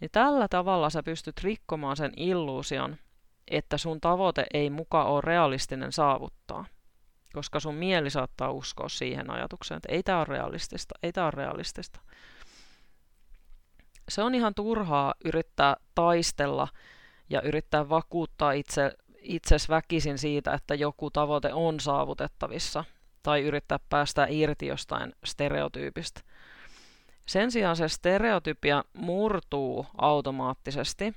[0.00, 2.96] niin tällä tavalla sä pystyt rikkomaan sen illuusion,
[3.50, 6.64] että sun tavoite ei muka ole realistinen saavuttaa.
[7.32, 11.32] Koska sun mieli saattaa uskoa siihen ajatukseen, että ei tämä ole realistista, ei tämä ole
[11.36, 12.00] realistista.
[14.08, 16.68] Se on ihan turhaa yrittää taistella
[17.30, 22.84] ja yrittää vakuuttaa itse, itses väkisin siitä, että joku tavoite on saavutettavissa,
[23.22, 26.20] tai yrittää päästä irti jostain stereotyypistä.
[27.28, 31.14] Sen sijaan se stereotypia murtuu automaattisesti,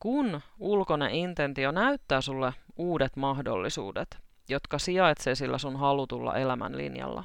[0.00, 4.18] kun ulkoinen intentio näyttää sulle uudet mahdollisuudet,
[4.48, 7.24] jotka sijaitsee sillä sun halutulla elämänlinjalla.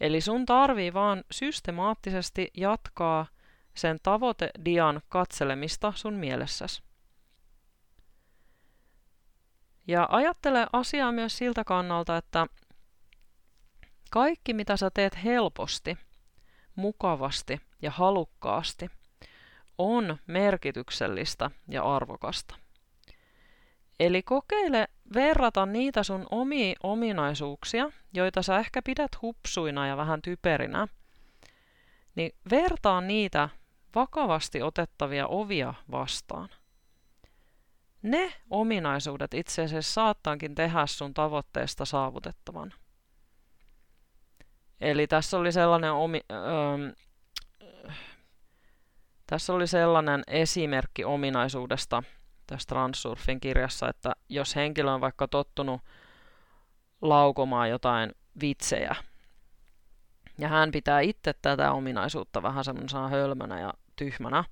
[0.00, 3.26] Eli sun tarvii vaan systemaattisesti jatkaa
[3.74, 6.82] sen tavoitedian katselemista sun mielessäsi.
[9.86, 12.46] Ja ajattele asiaa myös siltä kannalta, että
[14.10, 15.98] kaikki mitä sä teet helposti–
[16.76, 18.90] mukavasti ja halukkaasti
[19.78, 22.54] on merkityksellistä ja arvokasta.
[24.00, 30.88] Eli kokeile verrata niitä sun omia ominaisuuksia, joita sä ehkä pidät hupsuina ja vähän typerinä,
[32.14, 33.48] niin vertaa niitä
[33.94, 36.48] vakavasti otettavia ovia vastaan.
[38.02, 42.74] Ne ominaisuudet itse asiassa saattaankin tehdä sun tavoitteesta saavutettavan.
[44.80, 46.92] Eli tässä oli sellainen omi, öö,
[49.26, 52.02] tässä oli sellainen esimerkki ominaisuudesta
[52.46, 55.80] tässä Transurfin kirjassa, että jos henkilö on vaikka tottunut
[57.02, 58.96] laukomaan jotain vitsejä,
[60.38, 64.44] ja hän pitää itse tätä ominaisuutta vähän semmoisena hölmönä ja tyhmänä,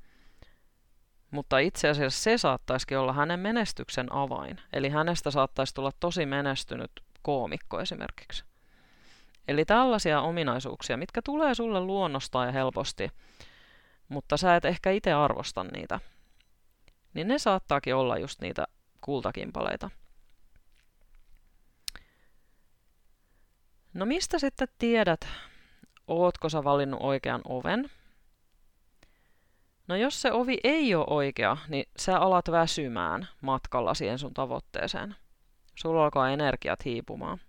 [1.30, 4.60] mutta itse asiassa se saattaisikin olla hänen menestyksen avain.
[4.72, 6.90] Eli hänestä saattaisi tulla tosi menestynyt
[7.22, 8.44] koomikko esimerkiksi.
[9.48, 13.10] Eli tällaisia ominaisuuksia, mitkä tulee sulle luonnostaan ja helposti,
[14.08, 16.00] mutta sä et ehkä itse arvosta niitä,
[17.14, 18.66] niin ne saattaakin olla just niitä
[19.00, 19.90] kultakimpaleita.
[23.94, 25.20] No mistä sitten tiedät,
[26.06, 27.90] ootko sä valinnut oikean oven?
[29.88, 35.16] No jos se ovi ei ole oikea, niin sä alat väsymään matkalla siihen sun tavoitteeseen.
[35.74, 37.40] Sulla alkaa energiat hiipumaan.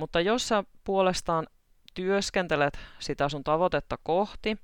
[0.00, 1.46] Mutta jos sä puolestaan
[1.94, 4.58] työskentelet sitä sun tavoitetta kohti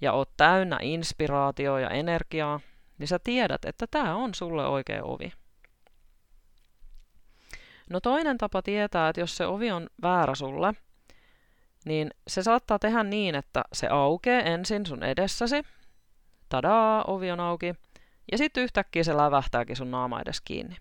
[0.00, 2.60] ja oot täynnä inspiraatioa ja energiaa,
[2.98, 5.32] niin sä tiedät, että tämä on sulle oikea ovi.
[7.90, 10.72] No toinen tapa tietää, että jos se ovi on väärä sulle,
[11.84, 15.62] niin se saattaa tehdä niin, että se aukeaa ensin sun edessäsi.
[16.48, 17.74] Tadaa, ovi on auki.
[18.32, 20.76] Ja sitten yhtäkkiä se lävähtääkin sun naama edes kiinni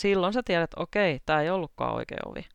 [0.00, 2.46] silloin sä tiedät, että okei, tämä ei ollutkaan oikea ovi.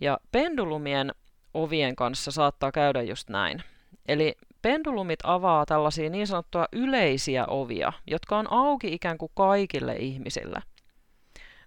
[0.00, 1.12] Ja pendulumien
[1.54, 3.62] ovien kanssa saattaa käydä just näin.
[4.08, 10.60] Eli pendulumit avaa tällaisia niin sanottuja yleisiä ovia, jotka on auki ikään kuin kaikille ihmisille.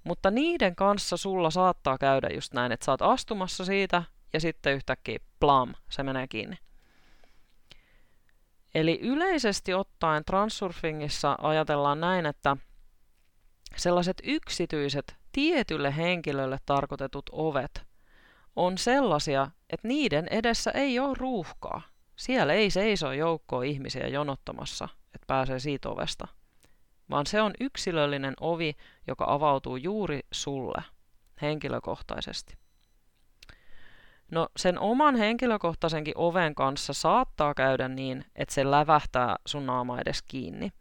[0.04, 4.04] Mutta niiden kanssa sulla saattaa käydä just näin, että sä oot astumassa siitä
[4.34, 6.56] ja sitten yhtäkkiä plam, se menee kiinni.
[8.76, 12.58] Eli yleisesti ottaen transurfingissa ajatellaan näin, että
[13.76, 17.90] sellaiset yksityiset tietylle henkilölle tarkoitetut ovet
[18.56, 21.82] on sellaisia, että niiden edessä ei ole ruuhkaa.
[22.16, 26.28] Siellä ei seiso joukkoa ihmisiä jonottamassa, että pääsee siitä ovesta,
[27.10, 28.76] vaan se on yksilöllinen ovi,
[29.08, 30.84] joka avautuu juuri sulle
[31.42, 32.58] henkilökohtaisesti.
[34.32, 40.22] No sen oman henkilökohtaisenkin oven kanssa saattaa käydä niin, että se lävähtää sun naama edes
[40.22, 40.72] kiinni.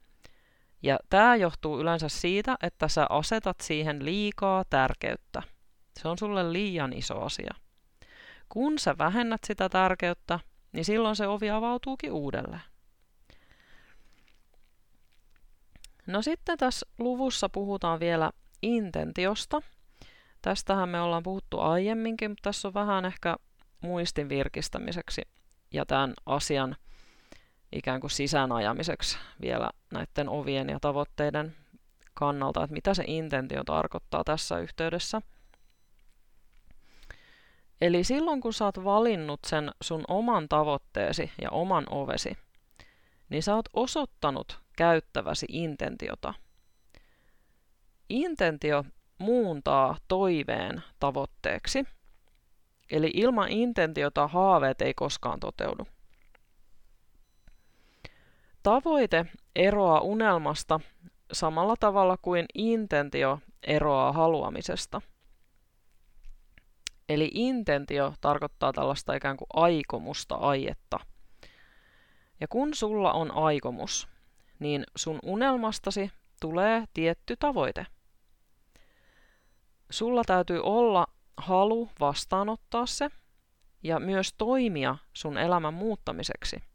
[0.82, 5.42] Ja tämä johtuu yleensä siitä, että sä asetat siihen liikaa tärkeyttä.
[5.98, 7.54] Se on sulle liian iso asia.
[8.48, 10.40] Kun sä vähennät sitä tärkeyttä,
[10.72, 12.62] niin silloin se ovi avautuukin uudelleen.
[16.06, 18.30] No sitten tässä luvussa puhutaan vielä
[18.62, 19.62] intentiosta.
[20.42, 23.36] Tästähän me ollaan puhuttu aiemminkin, mutta tässä on vähän ehkä
[23.80, 25.22] muistin virkistämiseksi
[25.72, 26.76] ja tämän asian
[27.72, 31.56] ikään kuin sisäänajamiseksi vielä näiden ovien ja tavoitteiden
[32.14, 35.22] kannalta, että mitä se intentio tarkoittaa tässä yhteydessä.
[37.80, 42.38] Eli silloin kun sä oot valinnut sen sun oman tavoitteesi ja oman ovesi,
[43.28, 46.34] niin sä oot osoittanut käyttäväsi intentiota.
[48.08, 48.84] Intentio
[49.18, 51.84] muuntaa toiveen tavoitteeksi.
[52.90, 55.86] Eli ilman intentiota haaveet ei koskaan toteudu.
[58.62, 60.80] Tavoite eroaa unelmasta
[61.32, 65.00] samalla tavalla kuin intentio eroaa haluamisesta.
[67.08, 70.98] Eli intentio tarkoittaa tällaista ikään kuin aikomusta, aietta.
[72.40, 74.08] Ja kun sulla on aikomus,
[74.58, 77.86] niin sun unelmastasi tulee tietty tavoite.
[79.90, 81.06] Sulla täytyy olla
[81.36, 83.10] halu vastaanottaa se
[83.82, 86.67] ja myös toimia sun elämän muuttamiseksi.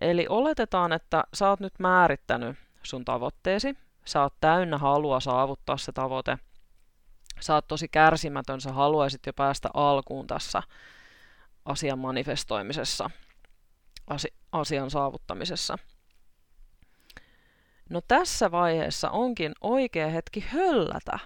[0.00, 5.92] Eli oletetaan, että sä oot nyt määrittänyt sun tavoitteesi, sä oot täynnä halua saavuttaa se
[5.92, 6.38] tavoite,
[7.40, 10.62] sä oot tosi kärsimätön, sä haluaisit jo päästä alkuun tässä
[11.64, 13.10] asian manifestoimisessa,
[14.52, 15.78] asian saavuttamisessa.
[17.90, 21.18] No tässä vaiheessa onkin oikea hetki höllätä,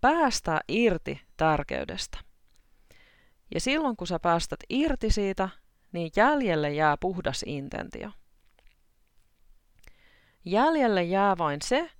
[0.00, 2.18] päästää irti tärkeydestä.
[3.54, 5.48] Ja silloin kun sä päästät irti siitä,
[5.96, 8.10] niin jäljelle jää puhdas intentio.
[10.44, 11.90] Jäljelle jää vain se,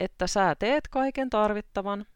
[0.00, 2.06] että sä teet kaiken tarvittavan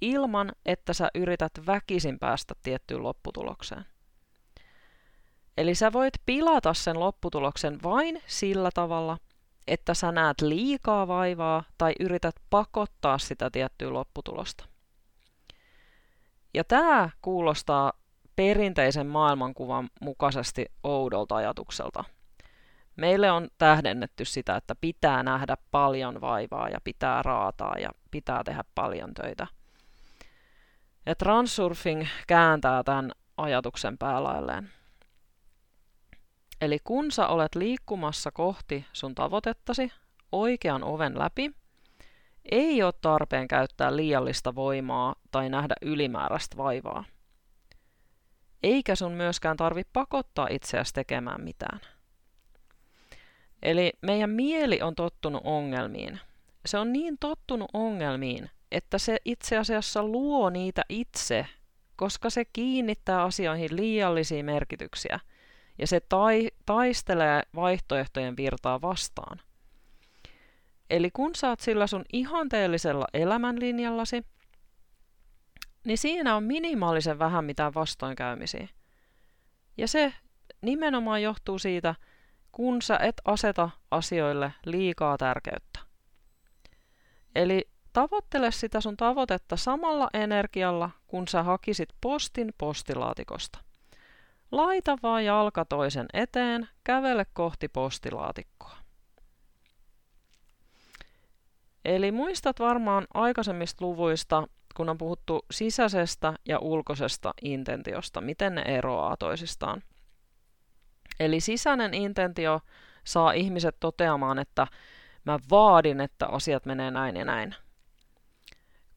[0.00, 3.84] ilman, että sä yrität väkisin päästä tiettyyn lopputulokseen.
[5.56, 9.18] Eli sä voit pilata sen lopputuloksen vain sillä tavalla,
[9.66, 14.64] että sä näet liikaa vaivaa tai yrität pakottaa sitä tiettyä lopputulosta.
[16.54, 17.92] Ja tämä kuulostaa
[18.36, 22.04] perinteisen maailmankuvan mukaisesti oudolta ajatukselta.
[22.96, 28.64] Meille on tähdennetty sitä, että pitää nähdä paljon vaivaa ja pitää raataa ja pitää tehdä
[28.74, 29.46] paljon töitä.
[31.06, 34.70] Ja transurfing kääntää tämän ajatuksen päälailleen.
[36.60, 39.92] Eli kun sä olet liikkumassa kohti sun tavoitettasi
[40.32, 41.50] oikean oven läpi,
[42.50, 47.04] ei ole tarpeen käyttää liiallista voimaa tai nähdä ylimääräistä vaivaa.
[48.64, 51.80] Eikä sun myöskään tarvi pakottaa itseäsi tekemään mitään.
[53.62, 56.20] Eli meidän mieli on tottunut ongelmiin.
[56.66, 61.46] Se on niin tottunut ongelmiin, että se itse asiassa luo niitä itse,
[61.96, 65.20] koska se kiinnittää asioihin liiallisia merkityksiä
[65.78, 69.40] ja se tai, taistelee vaihtoehtojen virtaa vastaan.
[70.90, 74.22] Eli kun saat sillä sun ihanteellisella elämänlinjallasi,
[75.84, 78.68] niin siinä on minimaalisen vähän mitään vastoinkäymisiä.
[79.76, 80.14] Ja se
[80.60, 81.94] nimenomaan johtuu siitä,
[82.52, 85.80] kun sä et aseta asioille liikaa tärkeyttä.
[87.34, 93.58] Eli tavoittele sitä sun tavoitetta samalla energialla, kun sä hakisit postin postilaatikosta.
[94.52, 98.76] Laita vaan jalka toisen eteen, kävele kohti postilaatikkoa.
[101.84, 109.16] Eli muistat varmaan aikaisemmista luvuista, kun on puhuttu sisäisestä ja ulkoisesta intentiosta, miten ne eroaa
[109.16, 109.82] toisistaan.
[111.20, 112.60] Eli sisäinen intentio
[113.04, 114.66] saa ihmiset toteamaan, että
[115.24, 117.54] mä vaadin, että asiat menee näin ja näin.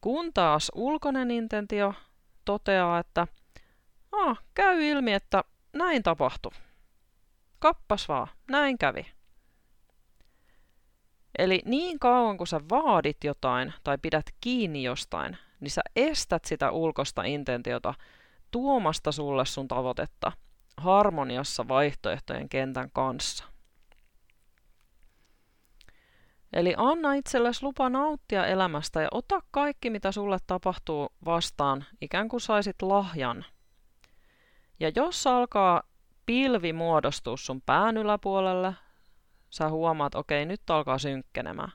[0.00, 1.94] Kun taas ulkoinen intentio
[2.44, 3.26] toteaa, että
[4.12, 6.52] ah, käy ilmi, että näin tapahtui.
[7.58, 9.06] kappas vaan, näin kävi.
[11.38, 16.70] Eli niin kauan kun sä vaadit jotain tai pidät kiinni jostain, niin sä estät sitä
[16.70, 17.94] ulkosta intentiota
[18.50, 20.32] tuomasta sulle sun tavoitetta
[20.76, 23.44] harmoniassa vaihtoehtojen kentän kanssa.
[26.52, 32.40] Eli anna itsellesi lupa nauttia elämästä ja ota kaikki, mitä sulle tapahtuu vastaan, ikään kuin
[32.40, 33.44] saisit lahjan.
[34.80, 35.82] Ja jos alkaa
[36.26, 38.74] pilvi muodostua sun pään yläpuolelle,
[39.50, 41.72] sä huomaat, okei, okay, nyt alkaa synkkenemään,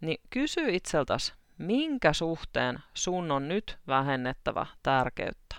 [0.00, 1.32] niin kysy itseltäsi,
[1.62, 5.56] minkä suhteen sun on nyt vähennettävä tärkeyttä.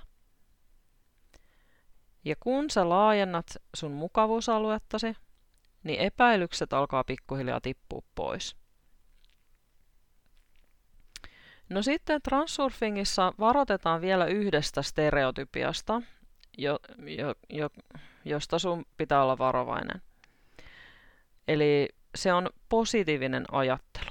[2.25, 3.45] Ja kun sä laajennat
[3.75, 5.15] sun mukavuusaluettasi,
[5.83, 8.55] niin epäilykset alkaa pikkuhiljaa tippua pois.
[11.69, 16.01] No sitten transsurfingissa varoitetaan vielä yhdestä stereotypiasta,
[16.57, 16.79] jo,
[17.17, 17.69] jo, jo,
[18.25, 20.01] josta sun pitää olla varovainen.
[21.47, 24.02] Eli se on positiivinen ajattelu.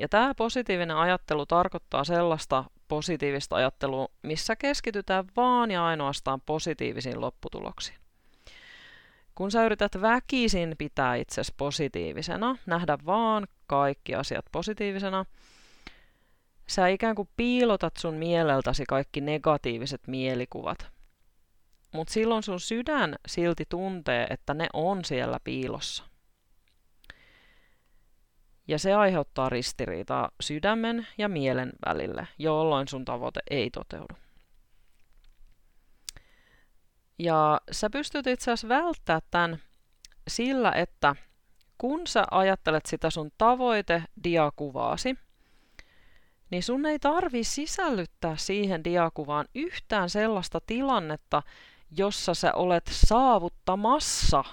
[0.00, 7.98] Ja tämä positiivinen ajattelu tarkoittaa sellaista positiivista ajattelua, missä keskitytään vaan ja ainoastaan positiivisiin lopputuloksiin.
[9.34, 15.24] Kun sä yrität väkisin pitää itsesi positiivisena, nähdä vaan kaikki asiat positiivisena,
[16.66, 20.86] sä ikään kuin piilotat sun mieleltäsi kaikki negatiiviset mielikuvat.
[21.92, 26.09] Mutta silloin sun sydän silti tuntee, että ne on siellä piilossa.
[28.70, 34.14] Ja se aiheuttaa ristiriitaa sydämen ja mielen välille, jolloin sun tavoite ei toteudu.
[37.18, 39.58] Ja sä pystyt itse asiassa välttämään tämän
[40.28, 41.16] sillä, että
[41.78, 45.18] kun sä ajattelet sitä sun tavoite-diakuvaasi,
[46.50, 51.42] niin sun ei tarvi sisällyttää siihen diakuvaan yhtään sellaista tilannetta,
[51.96, 54.44] jossa sä olet saavuttamassa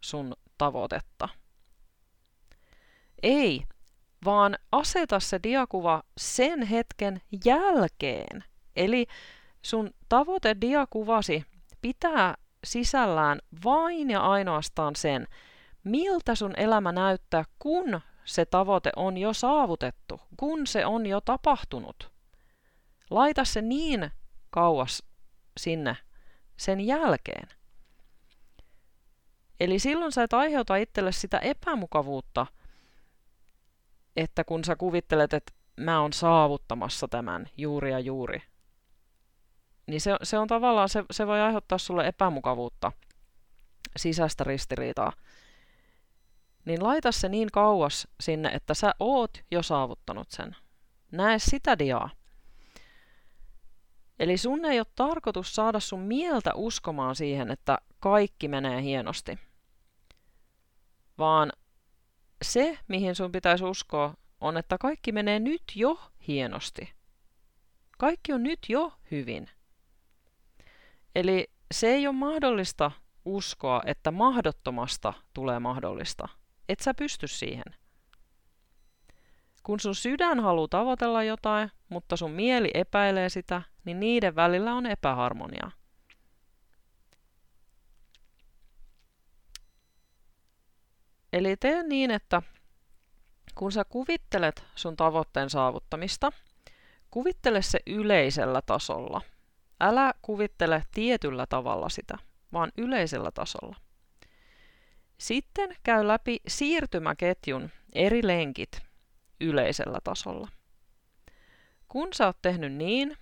[0.00, 1.28] sun tavoitetta.
[3.22, 3.62] Ei,
[4.24, 8.44] vaan aseta se diakuva sen hetken jälkeen.
[8.76, 9.06] Eli
[9.62, 11.44] sun tavoitediakuvasi
[11.82, 15.26] pitää sisällään vain ja ainoastaan sen,
[15.84, 22.12] miltä sun elämä näyttää, kun se tavoite on jo saavutettu, kun se on jo tapahtunut.
[23.10, 24.10] Laita se niin
[24.50, 25.02] kauas
[25.60, 25.96] sinne
[26.56, 27.48] sen jälkeen.
[29.60, 32.46] Eli silloin sä et aiheuta itselle sitä epämukavuutta,
[34.16, 38.42] että kun sä kuvittelet, että mä oon saavuttamassa tämän juuri ja juuri,
[39.86, 42.92] niin se, se on tavallaan, se, se voi aiheuttaa sulle epämukavuutta,
[43.96, 45.12] sisäistä ristiriitaa.
[46.64, 50.56] Niin laita se niin kauas sinne, että sä oot jo saavuttanut sen.
[51.12, 52.10] Näe sitä diaa.
[54.18, 59.38] Eli sun ei ole tarkoitus saada sun mieltä uskomaan siihen, että kaikki menee hienosti.
[61.18, 61.52] Vaan
[62.42, 66.92] se, mihin sun pitäisi uskoa, on, että kaikki menee nyt jo hienosti.
[67.98, 69.50] Kaikki on nyt jo hyvin.
[71.14, 72.90] Eli se ei ole mahdollista
[73.24, 76.28] uskoa, että mahdottomasta tulee mahdollista.
[76.68, 77.64] Et sä pysty siihen.
[79.62, 84.86] Kun sun sydän haluaa tavoitella jotain, mutta sun mieli epäilee sitä, niin niiden välillä on
[84.86, 85.70] epäharmonia.
[91.32, 92.42] Eli tee niin, että
[93.54, 96.32] kun sä kuvittelet sun tavoitteen saavuttamista,
[97.10, 99.20] kuvittele se yleisellä tasolla–
[99.82, 102.18] Älä kuvittele tietyllä tavalla sitä,
[102.52, 103.76] vaan yleisellä tasolla.
[105.18, 108.82] Sitten käy läpi siirtymäketjun eri lenkit
[109.40, 110.48] yleisellä tasolla.
[111.88, 113.16] Kun sä oot tehnyt niin,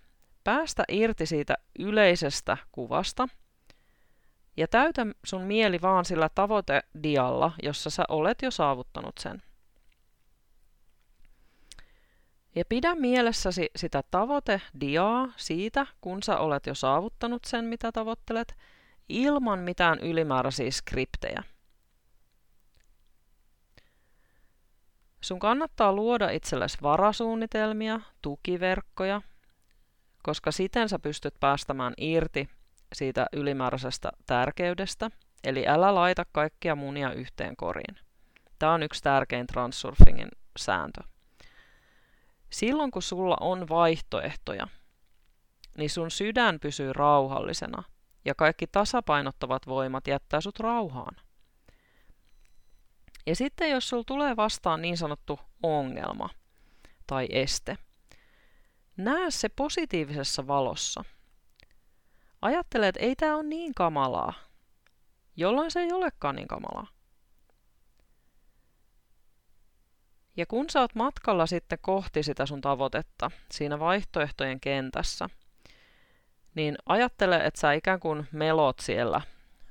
[0.45, 3.29] päästä irti siitä yleisestä kuvasta
[4.61, 9.43] ja täytä sun mieli vaan sillä tavoitedialla, jossa sä olet jo saavuttanut sen.
[12.55, 18.55] Ja pidä mielessäsi sitä tavoitediaa siitä, kun sä olet jo saavuttanut sen, mitä tavoittelet,
[19.09, 21.43] ilman mitään ylimääräisiä skriptejä.
[25.21, 29.23] Sun kannattaa luoda itsellesi varasuunnitelmia, tukiverkkoja,
[30.23, 32.49] koska siten sä pystyt päästämään irti
[32.93, 35.11] siitä ylimääräisestä tärkeydestä,
[35.45, 37.97] eli älä laita kaikkia munia yhteen koriin.
[38.59, 40.29] Tämä on yksi tärkein transsurfingin
[40.59, 41.01] sääntö.
[42.51, 44.69] Silloin kun sulla on vaihtoehtoja,
[45.79, 47.83] niin sun sydän pysyy rauhallisena
[48.25, 51.17] ja kaikki tasapainottavat voimat jättää sut rauhaan.
[53.27, 56.29] Ja sitten jos sulla tulee vastaan niin sanottu ongelma
[57.07, 57.79] tai este,
[58.97, 61.05] näe se positiivisessa valossa.
[62.43, 64.33] Ajattele, että ei tämä ole niin kamalaa.
[65.37, 66.87] jolloin se ei olekaan niin kamalaa.
[70.37, 75.29] Ja kun sä oot matkalla sitten kohti sitä sun tavoitetta siinä vaihtoehtojen kentässä,
[76.55, 79.21] niin ajattele, että sä ikään kuin melot siellä.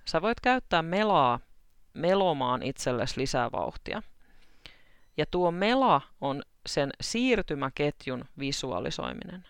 [0.05, 1.39] Sä voit käyttää melaa
[1.93, 4.03] melomaan itsellesi lisää vauhtia.
[5.17, 9.47] Ja tuo mela on sen siirtymäketjun visualisoiminen.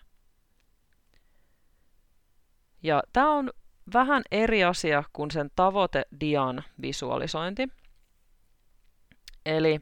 [2.82, 3.50] Ja tämä on
[3.92, 7.68] vähän eri asia kuin sen tavoitedian visualisointi.
[9.46, 9.80] Eli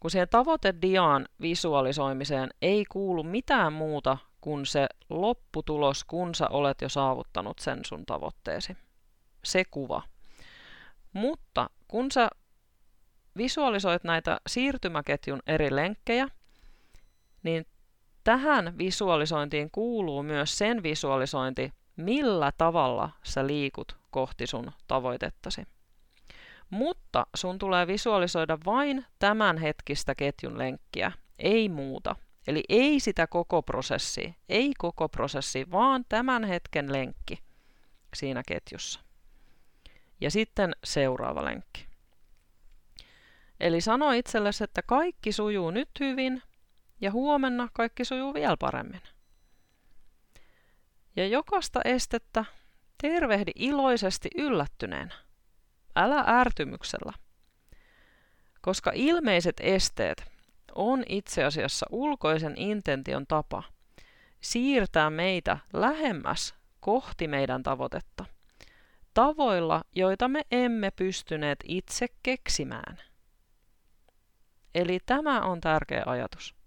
[0.00, 6.88] kun siihen tavoitedian visualisoimiseen ei kuulu mitään muuta kuin se lopputulos, kun sä olet jo
[6.88, 8.76] saavuttanut sen sun tavoitteesi.
[9.44, 10.02] Se kuva.
[11.12, 12.28] Mutta kun sä
[13.36, 16.28] visualisoit näitä siirtymäketjun eri lenkkejä,
[17.42, 17.66] niin
[18.24, 25.62] tähän visualisointiin kuuluu myös sen visualisointi, millä tavalla sä liikut kohti sun tavoitettasi.
[26.70, 32.16] Mutta sun tulee visualisoida vain tämän hetkistä ketjun lenkkiä, ei muuta.
[32.46, 37.38] Eli ei sitä koko prosessia, ei koko prosessi, vaan tämän hetken lenkki
[38.14, 39.00] siinä ketjussa.
[40.20, 41.86] Ja sitten seuraava lenkki.
[43.60, 46.42] Eli sano itsellesi, että kaikki sujuu nyt hyvin
[47.00, 49.02] ja huomenna kaikki sujuu vielä paremmin.
[51.16, 52.44] Ja jokaista estettä
[53.02, 55.14] tervehdi iloisesti yllättyneenä.
[55.96, 57.12] Älä ärtymyksellä.
[58.60, 60.24] Koska ilmeiset esteet
[60.74, 63.62] on itse asiassa ulkoisen intention tapa
[64.40, 68.24] siirtää meitä lähemmäs kohti meidän tavoitetta.
[69.14, 72.98] Tavoilla, joita me emme pystyneet itse keksimään.
[74.74, 76.57] Eli tämä on tärkeä ajatus.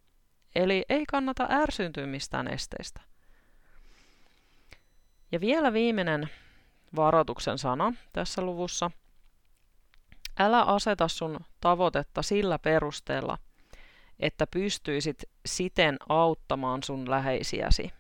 [0.56, 3.02] Eli ei kannata ärsyyntyä mistään esteistä.
[5.32, 6.30] Ja vielä viimeinen
[6.96, 8.92] varoituksen sana tässä luvussa.
[10.40, 13.38] Älä aseta sun tavoitetta sillä perusteella,
[14.20, 17.94] että pystyisit siten auttamaan sun läheisiäsi.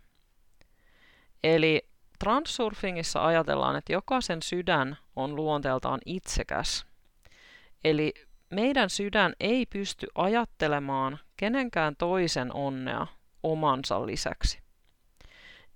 [1.43, 1.89] Eli
[2.19, 6.85] transsurfingissa ajatellaan, että jokaisen sydän on luonteeltaan itsekäs.
[7.83, 8.13] Eli
[8.51, 13.07] meidän sydän ei pysty ajattelemaan kenenkään toisen onnea
[13.43, 14.59] omansa lisäksi.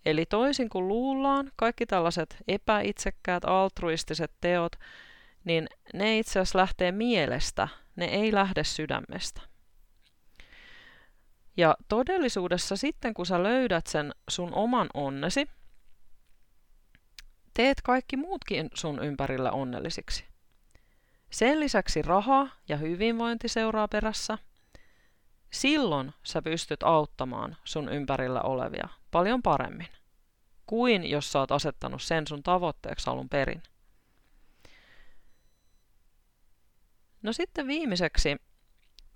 [0.06, 4.72] Eli toisin kuin luullaan, kaikki tällaiset epäitsekkäät altruistiset teot,
[5.44, 9.42] niin ne itse asiassa lähtee mielestä, ne ei lähde sydämestä.
[11.58, 15.48] Ja todellisuudessa sitten, kun sä löydät sen sun oman onnesi,
[17.54, 20.35] teet kaikki muutkin sun ympärillä onnellisiksi.
[21.36, 24.38] Sen lisäksi raha ja hyvinvointi seuraa perässä.
[25.52, 29.88] Silloin sä pystyt auttamaan sun ympärillä olevia paljon paremmin
[30.66, 33.64] kuin jos sä oot asettanut sen sun tavoitteeksi alun perin.
[37.22, 38.36] No sitten viimeiseksi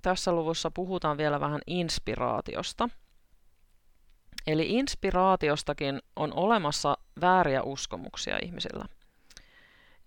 [0.02, 2.90] tässä luvussa puhutaan vielä vähän inspiraatiosta.
[4.48, 8.86] Eli inspiraatiostakin on olemassa vääriä uskomuksia ihmisillä.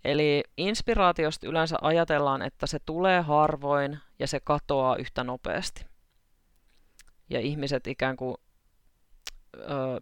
[0.04, 5.86] Eli inspiraatiosta yleensä ajatellaan, että se tulee harvoin ja se katoaa yhtä nopeasti.
[7.30, 8.36] Ja ihmiset ikään kuin
[9.56, 9.60] ö,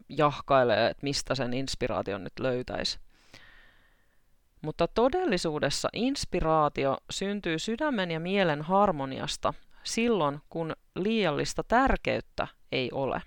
[0.09, 2.99] jahkailee, että mistä sen inspiraation nyt löytäisi.
[4.63, 13.23] Mutta todellisuudessa inspiraatio syntyy sydämen ja mielen harmoniasta silloin, kun liiallista tärkeyttä ei ole.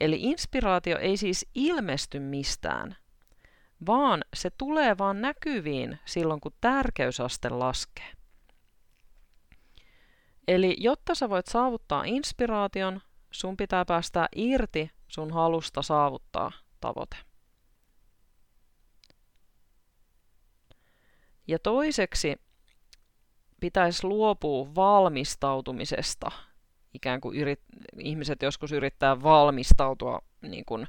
[0.00, 2.96] Eli inspiraatio ei siis ilmesty mistään,
[3.86, 8.12] vaan se tulee vaan näkyviin silloin, kun tärkeysaste laskee.
[10.48, 17.16] Eli jotta sä voit saavuttaa inspiraation, sun pitää päästä irti sun halusta saavuttaa tavoite.
[21.48, 22.40] Ja toiseksi
[23.60, 26.30] pitäisi luopua valmistautumisesta.
[26.94, 27.60] Ikään kuin yrit,
[27.98, 30.86] ihmiset joskus yrittää valmistautua niin kuin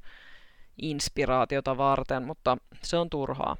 [0.81, 3.57] inspiraatiota varten, mutta se on turhaa.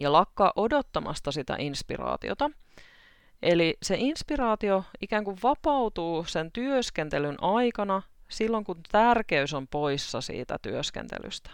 [0.00, 2.50] Ja lakkaa odottamasta sitä inspiraatiota.
[3.42, 10.58] Eli se inspiraatio ikään kuin vapautuu sen työskentelyn aikana silloin, kun tärkeys on poissa siitä
[10.62, 11.50] työskentelystä.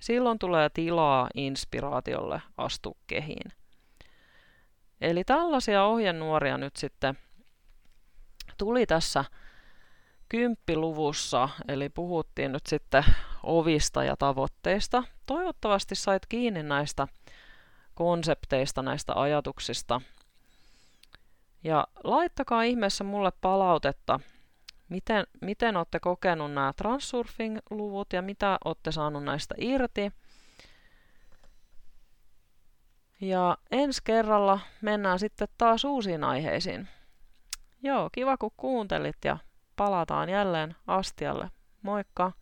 [0.00, 3.52] Silloin tulee tilaa inspiraatiolle astua kehiin.
[5.00, 7.18] Eli tällaisia ohjenuoria nyt sitten
[8.58, 9.24] tuli tässä
[10.32, 13.04] kymppiluvussa, eli puhuttiin nyt sitten
[13.42, 15.02] ovista ja tavoitteista.
[15.26, 17.08] Toivottavasti sait kiinni näistä
[17.94, 20.00] konsepteista, näistä ajatuksista.
[21.64, 24.20] Ja laittakaa ihmeessä mulle palautetta,
[24.88, 30.12] miten, miten olette kokenut nämä Transsurfing-luvut ja mitä olette saanut näistä irti.
[33.20, 36.88] Ja ensi kerralla mennään sitten taas uusiin aiheisiin.
[37.82, 39.38] Joo, kiva kun kuuntelit ja
[39.76, 41.50] palataan jälleen astialle.
[41.82, 42.32] Moikka!